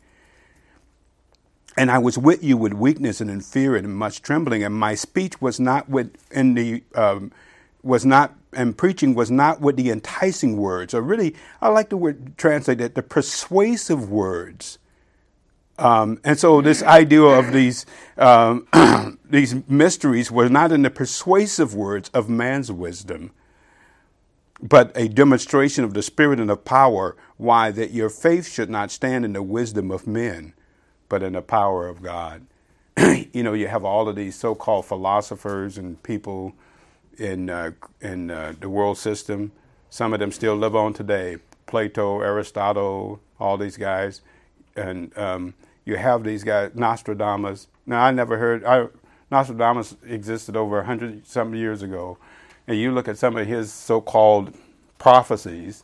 [1.78, 4.93] And I was with you with weakness and in fear and much trembling, and my
[4.93, 7.32] speech was not with in the um,
[7.82, 11.97] was not and preaching was not with the enticing words, or really, I like the
[11.97, 14.80] word translate that the persuasive words.
[15.80, 17.86] Um, and so this idea of these
[18.17, 18.67] um,
[19.23, 23.32] these mysteries was not in the persuasive words of man's wisdom,
[24.61, 27.15] but a demonstration of the spirit and of power.
[27.37, 30.53] Why that your faith should not stand in the wisdom of men
[31.09, 32.45] but in the power of God.
[33.33, 36.53] you know, you have all of these so-called philosophers and people
[37.17, 39.51] in uh, in uh, the world system.
[39.89, 41.37] Some of them still live on today.
[41.67, 44.21] Plato, Aristotle, all these guys,
[44.75, 45.53] and um,
[45.85, 46.71] you have these guys.
[46.75, 47.67] Nostradamus.
[47.85, 48.65] Now, I never heard.
[48.65, 48.87] I,
[49.31, 52.17] Nostradamus existed over a hundred some years ago,
[52.67, 54.54] and you look at some of his so-called
[54.97, 55.84] prophecies,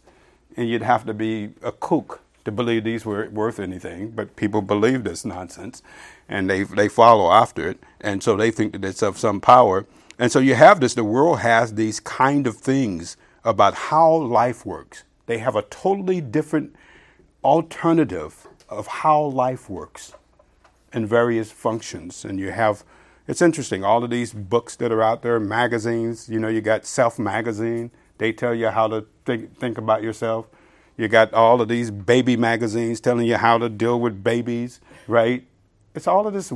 [0.57, 4.61] and you'd have to be a kook to believe these were worth anything, but people
[4.61, 5.83] believe this nonsense
[6.27, 7.79] and they, they follow after it.
[7.99, 9.85] And so they think that it's of some power.
[10.17, 14.65] And so you have this, the world has these kind of things about how life
[14.65, 15.03] works.
[15.25, 16.75] They have a totally different
[17.43, 20.13] alternative of how life works
[20.93, 22.25] in various functions.
[22.25, 22.83] And you have,
[23.31, 26.85] it's interesting, all of these books that are out there, magazines, you know, you got
[26.85, 30.47] Self Magazine, they tell you how to think, think about yourself.
[30.97, 35.45] You got all of these baby magazines telling you how to deal with babies, right?
[35.95, 36.51] It's all of this,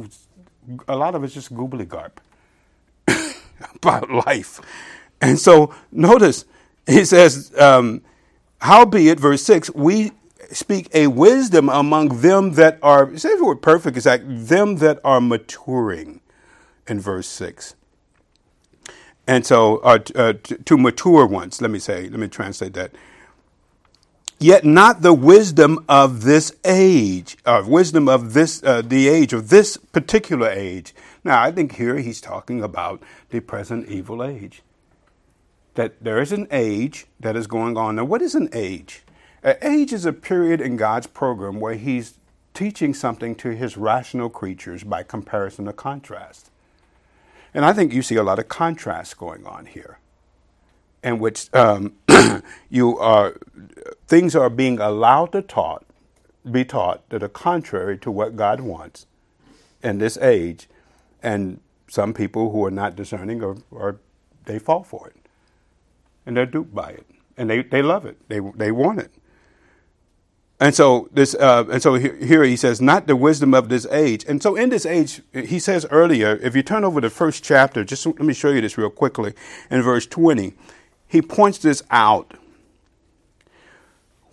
[0.90, 2.18] a lot of it's just googly garp
[3.78, 4.60] about life.
[5.22, 6.44] And so notice,
[6.86, 8.02] he says, um,
[8.60, 10.12] Howbeit, verse 6, we
[10.52, 15.00] speak a wisdom among them that are, say the word perfect is like them that
[15.06, 16.20] are maturing
[16.88, 17.76] in verse 6.
[19.28, 22.91] And so, uh, uh, to, mature ones, let me say, let me translate that
[24.39, 29.50] yet not the wisdom of this age, uh, wisdom of this, uh, the age of
[29.50, 30.93] this particular age.
[31.24, 34.62] Now, I think here he's talking about the present evil age.
[35.76, 37.95] That there is an age that is going on.
[37.95, 39.04] Now, what is an age?
[39.43, 42.17] An age is a period in God's program where he's
[42.54, 46.50] teaching something to his rational creatures by comparison or contrast.
[47.56, 49.98] And I think you see a lot of contrast going on here
[51.02, 51.94] in which um,
[52.70, 53.38] you are
[54.08, 55.86] things are being allowed to taught
[56.52, 59.08] be taught that are contrary to what God wants
[59.82, 60.68] in this age,
[61.24, 64.00] and some people who are not discerning or, or
[64.46, 65.15] they fall for it,
[66.26, 69.12] and they're duped by it, and they, they love it, they they want it.
[70.58, 74.23] And so this, uh, and so here, he says, not the wisdom of this age.
[74.25, 77.83] And so in this age, he says earlier, if you turn over the first chapter,
[77.83, 79.33] just let me show you this real quickly.
[79.69, 80.53] In verse twenty,
[81.08, 82.35] he points this out.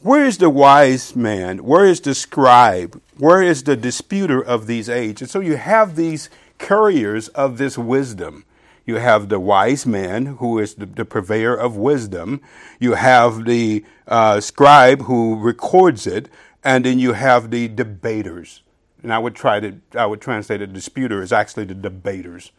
[0.00, 1.64] Where is the wise man?
[1.64, 3.00] Where is the scribe?
[3.18, 5.22] Where is the disputer of these age?
[5.22, 8.44] And so you have these carriers of this wisdom.
[8.85, 12.41] You have the wise man, who is the, the purveyor of wisdom.
[12.80, 16.28] You have the uh, scribe who records it.
[16.64, 18.62] And then you have the debaters.
[19.03, 22.53] And I would try to, I would translate a disputer as actually the debaters.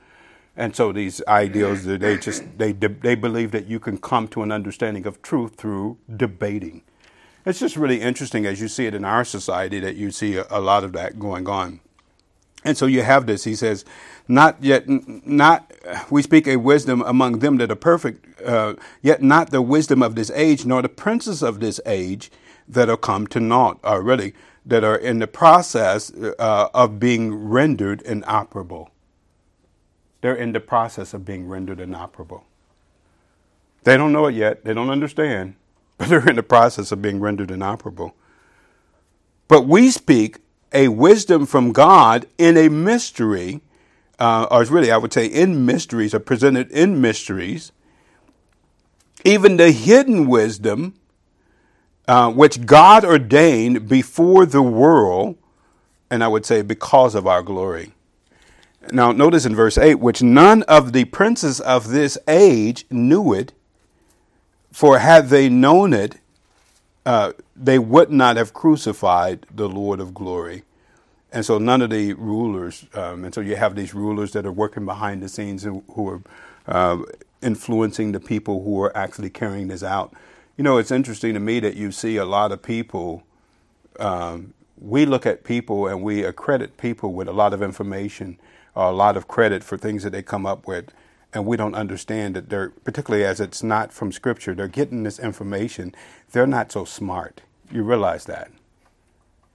[0.56, 4.52] And so these ideals, they just, they, they believe that you can come to an
[4.52, 6.84] understanding of truth through debating.
[7.46, 10.46] It's just really interesting as you see it in our society that you see a,
[10.50, 11.80] a lot of that going on.
[12.64, 13.43] And so you have this.
[13.43, 13.86] He says,
[14.28, 15.72] "Not yet, not
[16.09, 20.16] we speak a wisdom among them that are perfect, uh, yet not the wisdom of
[20.16, 22.32] this age, nor the princes of this age
[22.68, 24.34] that are come to naught, already,
[24.66, 28.89] that are in the process uh, of being rendered inoperable.
[30.22, 32.45] They're in the process of being rendered inoperable.
[33.84, 34.64] They don't know it yet.
[34.64, 35.55] They don't understand,
[35.97, 38.16] but they're in the process of being rendered inoperable.
[39.49, 40.38] But we speak
[40.74, 43.62] a wisdom from God in a mystery,
[44.20, 47.72] uh, or really, I would say, in mysteries, or presented in mysteries,
[49.24, 50.96] even the hidden wisdom
[52.08, 55.38] uh, which God ordained before the world,
[56.10, 57.94] and I would say because of our glory.
[58.92, 63.54] Now, notice in verse 8, which none of the princes of this age knew it,
[64.72, 66.20] for had they known it,
[67.06, 70.64] uh, they would not have crucified the Lord of glory.
[71.32, 74.51] And so none of the rulers, um, and so you have these rulers that are
[74.51, 76.22] working behind the scenes who, who are
[76.68, 76.99] uh,
[77.41, 80.14] influencing the people who are actually carrying this out.
[80.58, 83.24] You know, it's interesting to me that you see a lot of people.
[83.99, 88.39] Um, we look at people and we accredit people with a lot of information
[88.76, 90.91] or a lot of credit for things that they come up with
[91.34, 95.20] and we don't understand that they're, particularly as it's not from Scripture, they're getting this
[95.20, 95.96] information.
[96.32, 97.42] They're not so smart.
[97.72, 98.52] You realize that.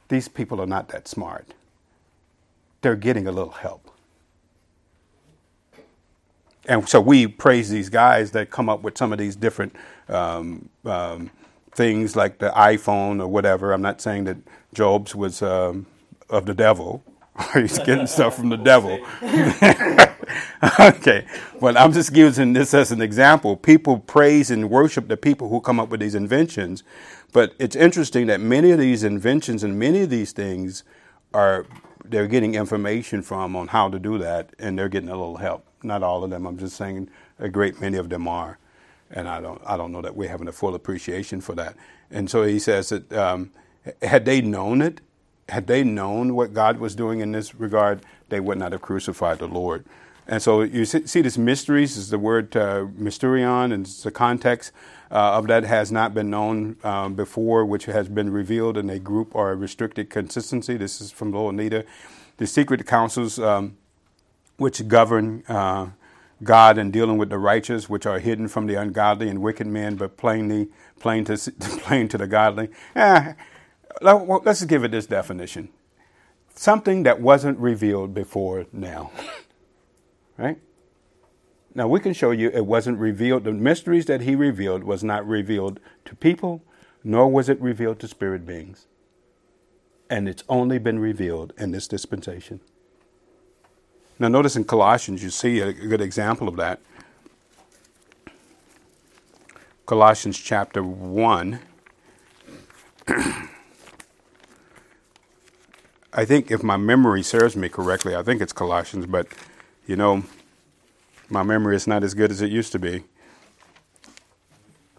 [0.09, 1.55] These people are not that smart.
[2.83, 3.91] They're getting a little help.
[6.66, 9.74] And so we praise these guys that come up with some of these different
[10.09, 11.31] um, um,
[11.72, 13.72] things like the iPhone or whatever.
[13.72, 14.39] I'm not saying that
[14.74, 15.87] Jobs was um,
[16.31, 17.05] of the devil.
[17.55, 18.99] He's getting stuff from the devil.
[20.81, 21.26] okay,
[21.61, 23.57] but I'm just using this as an example.
[23.57, 26.85] People praise and worship the people who come up with these inventions,
[27.33, 30.85] but it's interesting that many of these inventions and many of these things
[31.35, 31.66] are
[32.05, 35.64] they're getting information from on how to do that, and they're getting a little help.
[35.83, 36.47] Not all of them.
[36.47, 38.59] I'm just saying a great many of them are,
[39.11, 41.76] and I don't I don't know that we're having a full appreciation for that.
[42.11, 43.53] And so he says that um,
[44.03, 45.01] had they known it,
[45.49, 49.39] had they known what God was doing in this regard, they would not have crucified
[49.39, 49.85] the Lord.
[50.29, 54.72] And so you see, this mysteries is the word uh, mysterion, and the context
[55.11, 58.99] uh, of that has not been known um, before, which has been revealed in a
[58.99, 60.76] group or a restricted consistency.
[60.76, 61.85] This is from Louw-Nida.
[62.37, 63.79] The secret counsels um,
[64.59, 65.89] which govern uh,
[66.43, 69.97] God and dealing with the righteous, which are hidden from the ungodly and wicked men,
[69.97, 70.68] but plainly
[71.01, 72.68] plain to plain to the godly.
[72.95, 73.33] Eh,
[74.03, 75.70] let's give it this definition:
[76.55, 79.11] something that wasn't revealed before now.
[80.39, 80.59] Right?
[81.74, 83.45] Now we can show you it wasn't revealed.
[83.45, 86.62] The mysteries that he revealed was not revealed to people,
[87.05, 88.86] nor was it revealed to spirit beings.
[90.09, 92.61] And it's only been revealed in this dispensation.
[94.18, 96.80] Now notice in Colossians you see a good example of that.
[99.86, 101.61] Colossians chapter 1.
[106.12, 109.28] I think if my memory serves me correctly, I think it's Colossians, but
[109.89, 110.22] you know,
[111.30, 113.03] my memory is not as good as it used to be.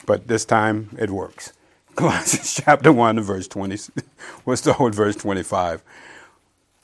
[0.06, 1.54] But this time it works.
[1.96, 3.78] Colossians chapter 1, verse 20.
[4.44, 5.84] What's the whole verse 25?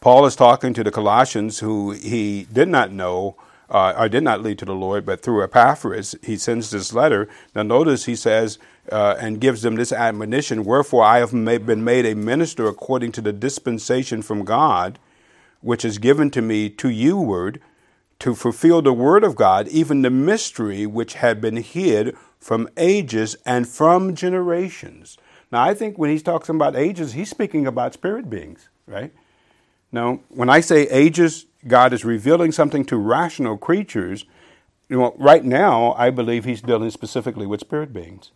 [0.02, 3.36] Paul is talking to the Colossians who he did not know
[3.72, 7.28] uh, or did not lead to the Lord, but through Epaphras, he sends this letter.
[7.56, 8.60] Now, notice he says,
[8.92, 13.14] uh, and gives them this admonition Wherefore I have made, been made a minister according
[13.14, 15.00] to the dispensation from God,
[15.62, 17.60] which is given to me to you, word
[18.20, 23.36] to fulfill the word of God, even the mystery which had been hid from ages
[23.46, 25.18] and from generations.
[25.52, 29.14] Now, I think when he's talking about ages, he's speaking about spirit beings, right?
[29.92, 34.26] Now, when I say ages, God is revealing something to rational creatures.
[34.90, 38.32] You know, right now, I believe he's dealing specifically with spirit beings.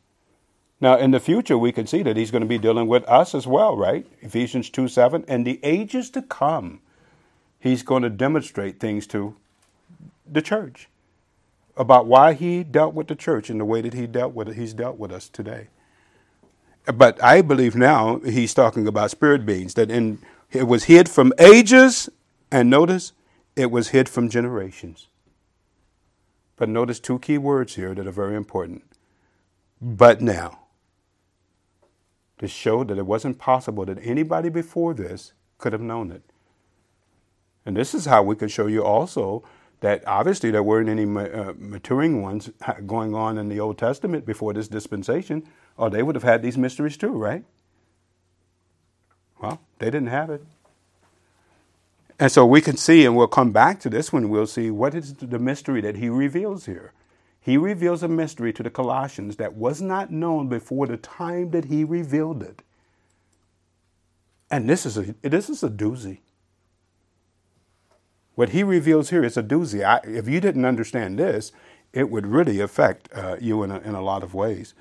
[0.82, 3.36] Now, in the future, we can see that he's going to be dealing with us
[3.36, 4.08] as well, right?
[4.22, 5.26] Ephesians 2 7.
[5.28, 6.80] And the ages to come,
[7.60, 9.36] he's going to demonstrate things to
[10.34, 10.90] the church
[11.78, 14.56] about why he dealt with the church in the way that he dealt with it.
[14.56, 15.68] He's dealt with us today.
[16.94, 20.20] But I believe now he's talking about spirit beings that in
[20.52, 22.10] it was hid from ages,
[22.52, 23.14] and notice
[23.56, 25.08] it was hid from generations.
[26.56, 28.84] But notice two key words here that are very important.
[29.82, 30.60] But now,
[32.40, 36.24] to show that it wasn't possible that anybody before this could have known it.
[37.66, 39.44] And this is how we can show you also
[39.82, 42.50] that obviously there weren't any uh, maturing ones
[42.86, 46.58] going on in the Old Testament before this dispensation, or they would have had these
[46.58, 47.44] mysteries too, right?
[49.42, 50.44] Well, they didn't have it.
[52.20, 54.94] And so we can see, and we'll come back to this one, we'll see what
[54.94, 56.92] is the mystery that he reveals here.
[57.40, 61.66] He reveals a mystery to the Colossians that was not known before the time that
[61.66, 62.62] he revealed it.
[64.52, 66.20] And this is a, this is a doozy.
[68.40, 69.84] What he reveals here is a doozy.
[69.84, 71.52] I, if you didn't understand this,
[71.92, 74.74] it would really affect uh, you in a, in a lot of ways.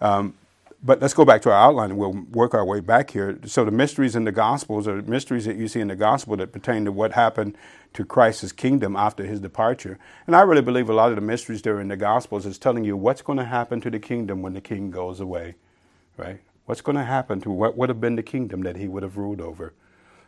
[0.00, 0.34] Um,
[0.82, 3.38] but let's go back to our outline and we'll work our way back here.
[3.44, 6.50] So the mysteries in the Gospels are mysteries that you see in the Gospel that
[6.50, 7.56] pertain to what happened
[7.92, 10.00] to Christ's kingdom after his departure.
[10.26, 12.82] And I really believe a lot of the mysteries there in the Gospels is telling
[12.82, 15.54] you what's going to happen to the kingdom when the king goes away,
[16.16, 16.40] right?
[16.64, 19.16] What's going to happen to what would have been the kingdom that he would have
[19.16, 19.74] ruled over.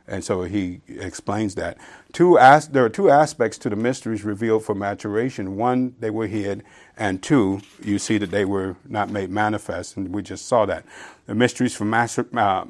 [0.09, 1.77] And so he explains that.
[2.13, 5.57] Two as, there are two aspects to the mysteries revealed for maturation.
[5.57, 6.65] One, they were hid,
[6.97, 10.85] and two, you see that they were not made manifest, and we just saw that.
[11.27, 12.65] The mysteries for uh,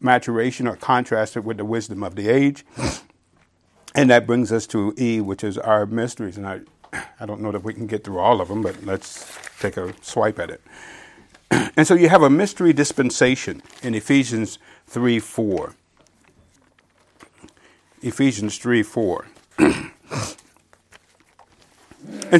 [0.00, 2.64] maturation are contrasted with the wisdom of the age.
[3.94, 6.36] And that brings us to E, which is our mysteries.
[6.36, 6.60] And I,
[7.18, 9.26] I don't know that we can get through all of them, but let's
[9.58, 10.60] take a swipe at it.
[11.76, 15.74] And so you have a mystery dispensation in Ephesians 3 4.
[18.02, 19.26] Ephesians 3 4.
[19.58, 19.92] and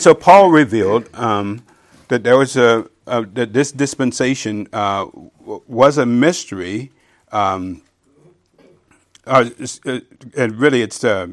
[0.02, 1.62] so Paul revealed um,
[2.08, 5.06] that there was a, that this dispensation uh,
[5.44, 6.92] was a mystery.
[7.32, 7.82] Um,
[9.26, 9.50] uh,
[9.84, 10.00] uh,
[10.36, 11.28] and really, it's uh,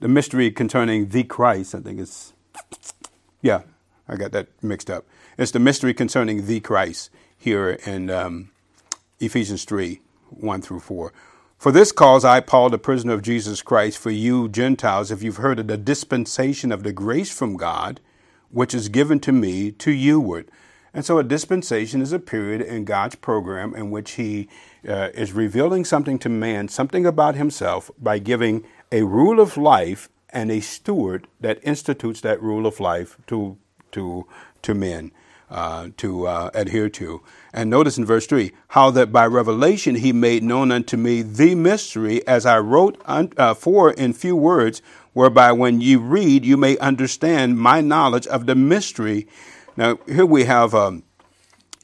[0.00, 1.74] the mystery concerning the Christ.
[1.74, 2.32] I think it's
[3.40, 3.62] yeah,
[4.08, 5.06] I got that mixed up.
[5.38, 8.50] It's the mystery concerning the Christ here in um,
[9.20, 10.00] Ephesians three
[10.30, 11.12] one through four.
[11.58, 15.38] For this cause I, Paul, the prisoner of Jesus Christ, for you Gentiles, if you've
[15.38, 18.00] heard of the dispensation of the grace from God,
[18.50, 20.48] which is given to me to youward.
[20.92, 24.48] And so a dispensation is a period in God's program in which He
[24.86, 30.08] uh, is revealing something to man, something about Himself, by giving a rule of life
[30.30, 33.56] and a steward that institutes that rule of life to
[33.92, 34.26] to
[34.62, 35.12] to men
[35.50, 37.22] uh, to uh, adhere to.
[37.52, 41.54] And notice in verse 3 how that by revelation he made known unto me the
[41.54, 44.82] mystery, as I wrote un- uh, for in few words,
[45.12, 49.26] whereby when you read, you may understand my knowledge of the mystery.
[49.76, 50.74] Now, here we have.
[50.74, 51.04] Um,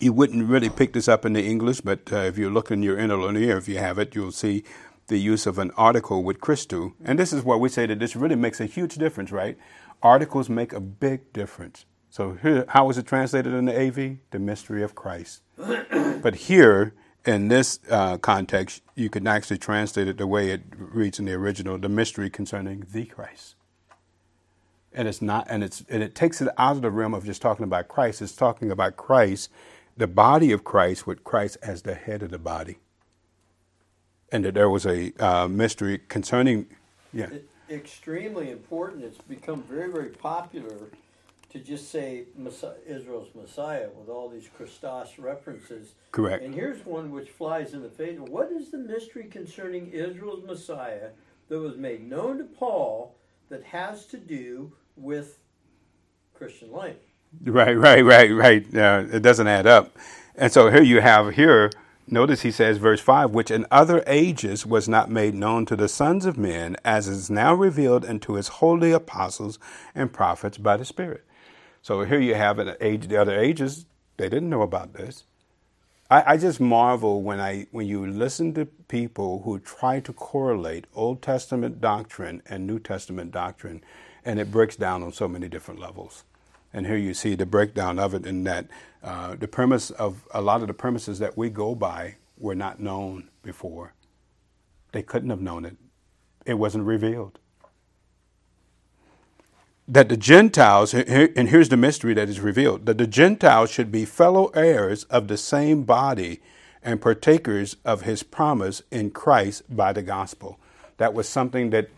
[0.00, 2.82] you wouldn't really pick this up in the English, but uh, if you look in
[2.82, 4.64] your interlinear, if you have it, you'll see
[5.08, 6.94] the use of an article with Christou.
[7.04, 9.58] And this is where we say that this really makes a huge difference, right?
[10.02, 11.84] Articles make a big difference.
[12.10, 14.16] So here, how was it translated in the AV?
[14.32, 15.42] The mystery of Christ.
[15.56, 16.92] but here,
[17.24, 21.34] in this uh, context, you can actually translate it the way it reads in the
[21.34, 23.54] original: the mystery concerning the Christ.
[24.92, 27.40] And it's not, and it's, and it takes it out of the realm of just
[27.40, 28.20] talking about Christ.
[28.20, 29.48] It's talking about Christ,
[29.96, 32.78] the body of Christ, with Christ as the head of the body.
[34.32, 36.66] And that there was a uh, mystery concerning,
[37.12, 37.28] yeah.
[37.68, 39.04] extremely important.
[39.04, 40.88] It's become very, very popular
[41.50, 45.94] to just say Messiah, Israel's Messiah with all these Christos references.
[46.12, 46.44] Correct.
[46.44, 48.18] And here's one which flies in the face.
[48.18, 51.10] What is the mystery concerning Israel's Messiah
[51.48, 53.16] that was made known to Paul
[53.48, 55.38] that has to do with
[56.34, 56.96] Christian life?
[57.44, 58.74] Right, right, right, right.
[58.74, 59.96] Uh, it doesn't add up.
[60.36, 61.70] And so here you have here,
[62.06, 65.88] notice he says, verse 5, which in other ages was not made known to the
[65.88, 69.58] sons of men, as is now revealed unto his holy apostles
[69.94, 71.24] and prophets by the Spirit.
[71.82, 75.24] So here you have an age, the other ages, they didn't know about this.
[76.10, 80.86] I, I just marvel when I when you listen to people who try to correlate
[80.94, 83.82] Old Testament doctrine and New Testament doctrine,
[84.24, 86.24] and it breaks down on so many different levels.
[86.72, 88.66] And here you see the breakdown of it in that
[89.02, 92.78] uh, the premise of a lot of the premises that we go by were not
[92.78, 93.94] known before.
[94.92, 95.76] They couldn't have known it.
[96.44, 97.38] It wasn't revealed
[99.90, 104.04] that the Gentiles, and here's the mystery that is revealed, that the Gentiles should be
[104.04, 106.40] fellow heirs of the same body
[106.80, 110.60] and partakers of his promise in Christ by the gospel.
[110.98, 111.88] That was something that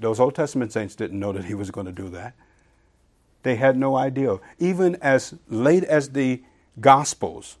[0.00, 2.34] those Old Testament saints didn't know that he was going to do that.
[3.44, 4.38] They had no idea.
[4.58, 6.42] Even as late as the
[6.80, 7.58] Gospels,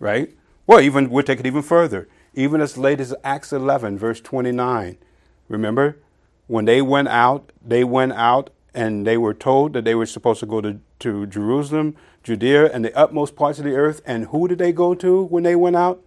[0.00, 0.34] right?
[0.66, 2.08] Well, even we'll take it even further.
[2.34, 4.98] Even as late as Acts 11, verse 29.
[5.48, 5.96] Remember?
[6.48, 10.40] When they went out, they went out and they were told that they were supposed
[10.40, 14.00] to go to, to Jerusalem, Judea, and the utmost parts of the earth.
[14.04, 16.02] And who did they go to when they went out?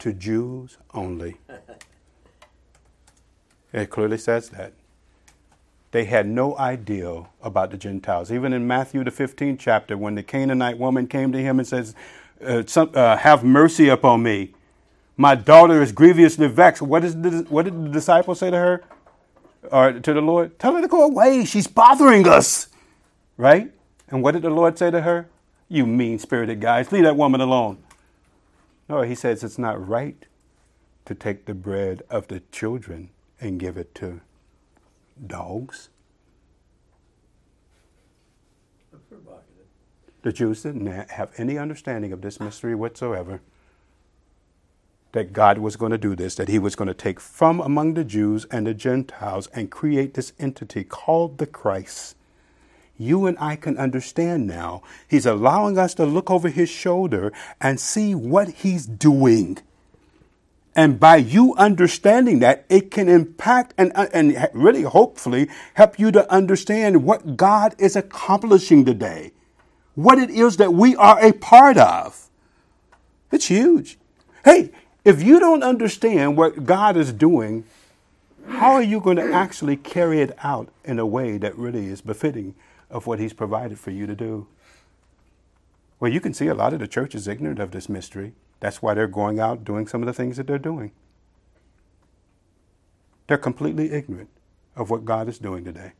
[0.00, 1.36] To Jews only.
[3.72, 4.72] it clearly says that
[5.90, 8.30] they had no idea about the Gentiles.
[8.30, 11.94] Even in Matthew, the 15th chapter, when the Canaanite woman came to him and says,
[12.44, 14.54] uh, some, uh, Have mercy upon me.
[15.16, 16.80] My daughter is grievously vexed.
[16.80, 18.84] What, is the, what did the disciples say to her?
[19.70, 20.58] Or to the Lord?
[20.58, 21.44] Tell her to go away.
[21.44, 22.68] She's bothering us.
[23.36, 23.72] Right?
[24.08, 25.28] And what did the Lord say to her?
[25.68, 27.78] You mean spirited guys, leave that woman alone.
[28.88, 30.26] No, he says it's not right
[31.04, 34.20] to take the bread of the children and give it to
[35.24, 35.88] dogs.
[40.22, 43.40] The Jews didn't have any understanding of this mystery whatsoever.
[45.12, 47.94] That God was going to do this, that He was going to take from among
[47.94, 52.16] the Jews and the Gentiles and create this entity called the Christ.
[52.96, 54.82] You and I can understand now.
[55.08, 59.58] He's allowing us to look over His shoulder and see what He's doing.
[60.76, 66.12] And by you understanding that, it can impact and, uh, and really, hopefully, help you
[66.12, 69.32] to understand what God is accomplishing today,
[69.94, 72.28] what it is that we are a part of.
[73.32, 73.98] It's huge.
[74.44, 74.70] Hey,
[75.04, 77.64] if you don't understand what God is doing,
[78.46, 82.00] how are you going to actually carry it out in a way that really is
[82.00, 82.54] befitting
[82.90, 84.46] of what He's provided for you to do?
[85.98, 88.32] Well, you can see a lot of the church is ignorant of this mystery.
[88.60, 90.92] That's why they're going out doing some of the things that they're doing.
[93.26, 94.30] They're completely ignorant
[94.76, 95.92] of what God is doing today.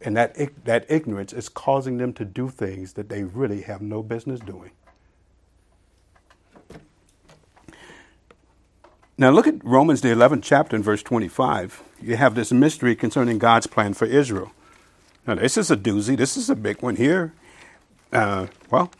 [0.00, 4.02] And that, that ignorance is causing them to do things that they really have no
[4.02, 4.72] business doing.
[9.16, 11.82] Now look at Romans, the 11th chapter, and verse 25.
[12.02, 14.50] You have this mystery concerning God's plan for Israel.
[15.26, 16.16] Now, this is a doozy.
[16.16, 17.32] This is a big one here.
[18.12, 18.90] Uh, well,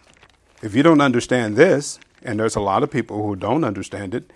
[0.63, 4.31] if you don't understand this, and there's a lot of people who don't understand it,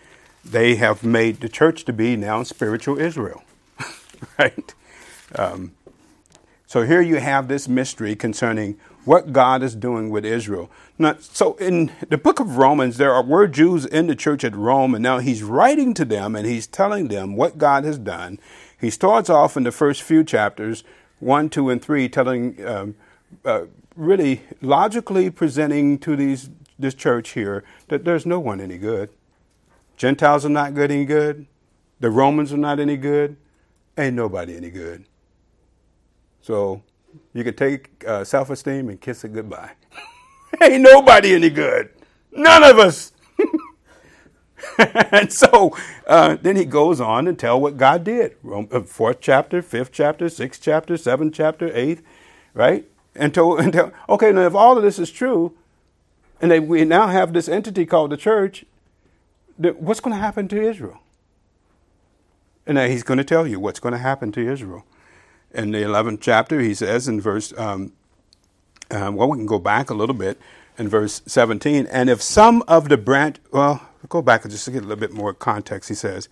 [0.44, 3.42] they have made the church to be now spiritual Israel,
[4.38, 4.74] right?
[5.36, 5.72] Um,
[6.66, 10.70] so here you have this mystery concerning what God is doing with Israel.
[10.98, 14.54] Now, so in the book of Romans, there are, were Jews in the church at
[14.54, 18.38] Rome, and now he's writing to them and he's telling them what God has done.
[18.80, 20.84] He starts off in the first few chapters,
[21.20, 22.94] one, two, and three, telling um,
[23.44, 23.62] uh,
[23.96, 29.10] really logically presenting to these this church here that there's no one any good.
[29.96, 31.46] Gentiles are not good any good.
[31.98, 33.36] The Romans are not any good.
[33.96, 35.04] Ain't nobody any good.
[36.40, 36.82] So
[37.32, 39.72] you can take uh, self esteem and kiss it goodbye.
[40.62, 41.90] Ain't nobody any good.
[42.32, 43.12] None of us.
[45.12, 48.36] and so uh, then he goes on and tell what God did.
[48.50, 52.02] Uh, fourth chapter, fifth chapter, sixth chapter, seventh chapter, eighth,
[52.54, 52.86] right?
[53.18, 55.54] until, until okay, now if all of this is true,
[56.40, 58.64] and they, we now have this entity called the church,
[59.56, 61.00] what's going to happen to Israel?
[62.66, 64.84] And he's going to tell you what's going to happen to Israel.
[65.52, 67.92] In the 11th chapter, he says in verse, um,
[68.90, 70.38] um, well, we can go back a little bit
[70.76, 71.86] in verse 17.
[71.86, 75.12] And if some of the branch, well, go back just to get a little bit
[75.12, 76.28] more context, he says.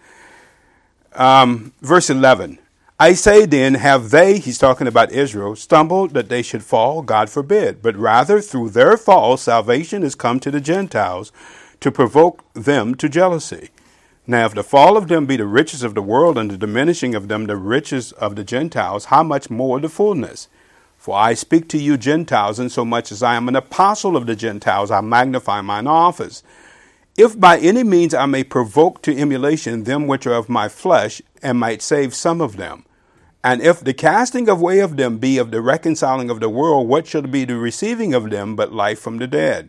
[1.14, 2.58] Um, verse 11
[2.98, 7.02] I say then, have they, he's talking about Israel, stumbled that they should fall?
[7.02, 7.82] God forbid.
[7.82, 11.30] But rather, through their fall, salvation has come to the Gentiles
[11.80, 13.68] to provoke them to jealousy.
[14.28, 17.14] Now, if the fall of them be the riches of the world and the diminishing
[17.14, 20.48] of them the riches of the Gentiles, how much more the fullness?
[20.96, 24.26] For I speak to you Gentiles, and so much as I am an apostle of
[24.26, 26.42] the Gentiles, I magnify mine office.
[27.16, 31.22] If by any means I may provoke to emulation them which are of my flesh,
[31.40, 32.84] and might save some of them.
[33.44, 37.06] And if the casting away of them be of the reconciling of the world, what
[37.06, 39.68] shall be the receiving of them but life from the dead?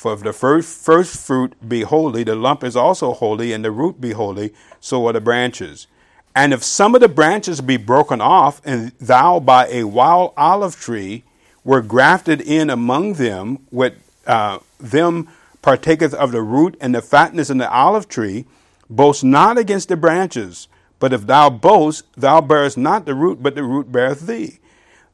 [0.00, 3.70] For if the first, first fruit be holy, the lump is also holy, and the
[3.70, 5.88] root be holy, so are the branches.
[6.34, 10.80] And if some of the branches be broken off, and thou by a wild olive
[10.80, 11.22] tree
[11.64, 13.92] were grafted in among them, with
[14.26, 15.28] uh, them
[15.60, 18.46] partaketh of the root and the fatness in the olive tree,
[18.88, 20.66] boast not against the branches.
[20.98, 24.59] But if thou boast, thou bearest not the root, but the root beareth thee.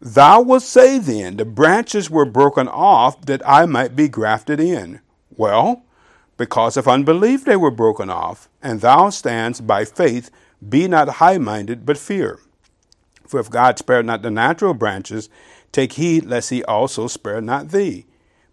[0.00, 5.00] Thou wilt say then, The branches were broken off that I might be grafted in.
[5.36, 5.84] Well,
[6.36, 10.30] because of unbelief they were broken off, and thou standst by faith,
[10.66, 12.38] be not high minded, but fear.
[13.26, 15.28] For if God spared not the natural branches,
[15.72, 18.06] take heed lest he also spare not thee.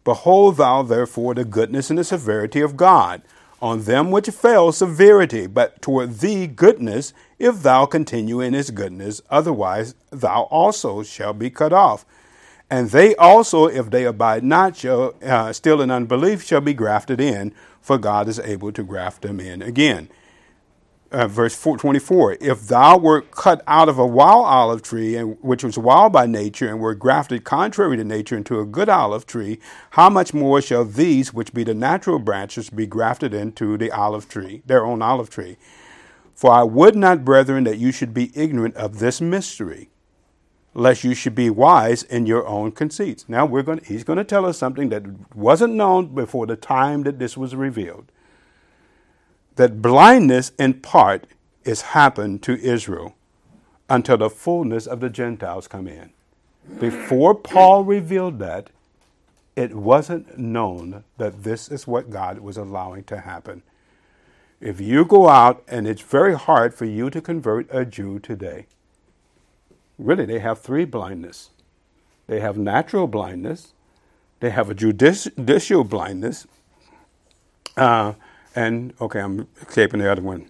[0.04, 3.22] Behold thou therefore the goodness and the severity of God
[3.64, 9.22] on them which fail severity, but toward thee goodness, if thou continue in his goodness,
[9.30, 12.06] otherwise thou also shalt be cut off.
[12.70, 17.22] And they also, if they abide not, shall uh, still in unbelief, shall be grafted
[17.22, 20.10] in, for God is able to graft them in again.
[21.14, 25.38] Uh, verse 4, 24 If thou wert cut out of a wild olive tree, and,
[25.42, 29.26] which was wild by nature, and were grafted contrary to nature into a good olive
[29.26, 29.60] tree,
[29.92, 34.28] how much more shall these, which be the natural branches, be grafted into the olive
[34.28, 35.58] tree, their own olive tree?
[36.34, 39.90] For I would not, brethren, that you should be ignorant of this mystery,
[40.74, 43.30] lest you should be wise in your own conceits.
[43.30, 43.82] Now we're going.
[43.86, 47.56] He's going to tell us something that wasn't known before the time that this was
[47.56, 48.12] revealed
[49.56, 51.28] that blindness in part
[51.64, 53.16] is happened to Israel
[53.90, 56.12] until the fullness of the Gentiles come in.
[56.80, 58.70] Before Paul revealed that,
[59.56, 63.62] it wasn't known that this is what God was allowing to happen.
[64.60, 68.66] If you go out, and it's very hard for you to convert a Jew today,
[69.98, 71.50] really, they have three blindness
[72.28, 73.74] they have natural blindness,
[74.40, 76.48] they have a judicial blindness,
[77.76, 78.14] uh,
[78.56, 80.50] and okay, I'm escaping the other one.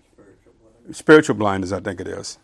[0.91, 2.37] Spiritual, blindness, I think it is.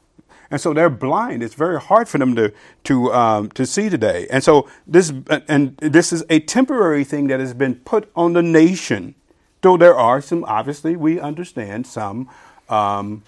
[0.52, 1.44] And so they're blind.
[1.44, 2.52] It's very hard for them to
[2.86, 4.28] to um, to see today.
[4.32, 5.14] And so this
[5.48, 9.16] and this is a temporary thing that has been put on the nation.
[9.62, 12.30] Though there are some, obviously, we understand some
[12.70, 13.24] um,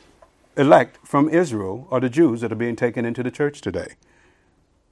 [0.55, 3.95] elect from Israel or the Jews that are being taken into the church today.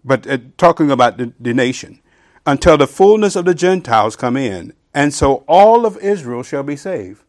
[0.04, 2.02] But uh, talking about the, the nation,
[2.46, 6.76] until the fullness of the Gentiles come in, and so all of Israel shall be
[6.76, 7.24] saved.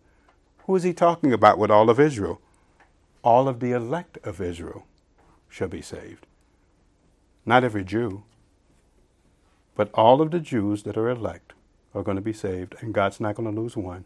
[0.71, 2.41] Who is he talking about with all of Israel?
[3.25, 4.87] All of the elect of Israel
[5.49, 6.29] shall be saved.
[7.45, 8.23] Not every Jew,
[9.75, 11.55] but all of the Jews that are elect
[11.93, 14.05] are going to be saved, and God's not going to lose one.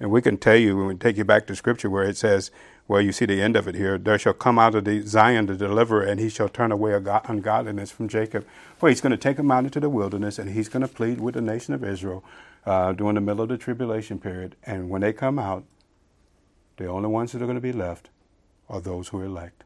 [0.00, 2.50] And we can tell you, when we take you back to Scripture where it says,
[2.88, 5.46] well, you see the end of it here, there shall come out of the Zion
[5.46, 8.44] the deliverer, and he shall turn away ungodliness from Jacob.
[8.80, 11.20] Well, he's going to take him out into the wilderness, and he's going to plead
[11.20, 12.24] with the nation of Israel
[12.66, 14.56] uh, during the middle of the tribulation period.
[14.64, 15.64] And when they come out,
[16.76, 18.10] the only ones that are going to be left
[18.68, 19.64] are those who are elect.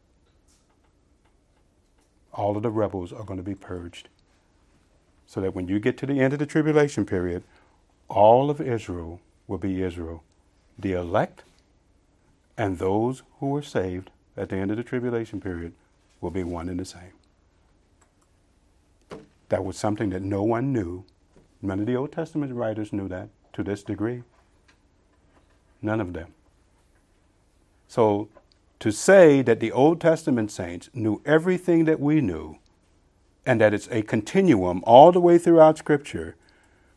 [2.33, 4.09] All of the rebels are going to be purged.
[5.27, 7.43] So that when you get to the end of the tribulation period,
[8.09, 10.23] all of Israel will be Israel.
[10.79, 11.43] The elect
[12.57, 15.73] and those who were saved at the end of the tribulation period
[16.21, 17.13] will be one and the same.
[19.49, 21.05] That was something that no one knew
[21.63, 24.23] None of the Old Testament writers knew that to this degree.
[25.83, 26.35] None of them.
[27.89, 28.29] So
[28.79, 32.59] to say that the Old Testament saints knew everything that we knew
[33.45, 36.37] and that it's a continuum all the way throughout Scripture,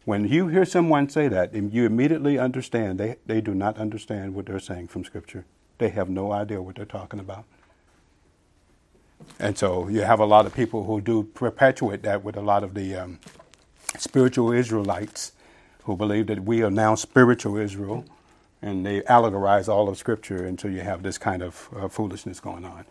[0.05, 4.45] when you hear someone say that, you immediately understand they, they do not understand what
[4.45, 5.45] they're saying from Scripture.
[5.77, 7.45] They have no idea what they're talking about.
[9.39, 12.63] And so you have a lot of people who do perpetuate that with a lot
[12.63, 13.19] of the um,
[13.97, 15.33] spiritual Israelites
[15.83, 18.05] who believe that we are now spiritual Israel,
[18.61, 22.65] and they allegorize all of Scripture until you have this kind of uh, foolishness going
[22.65, 22.81] on.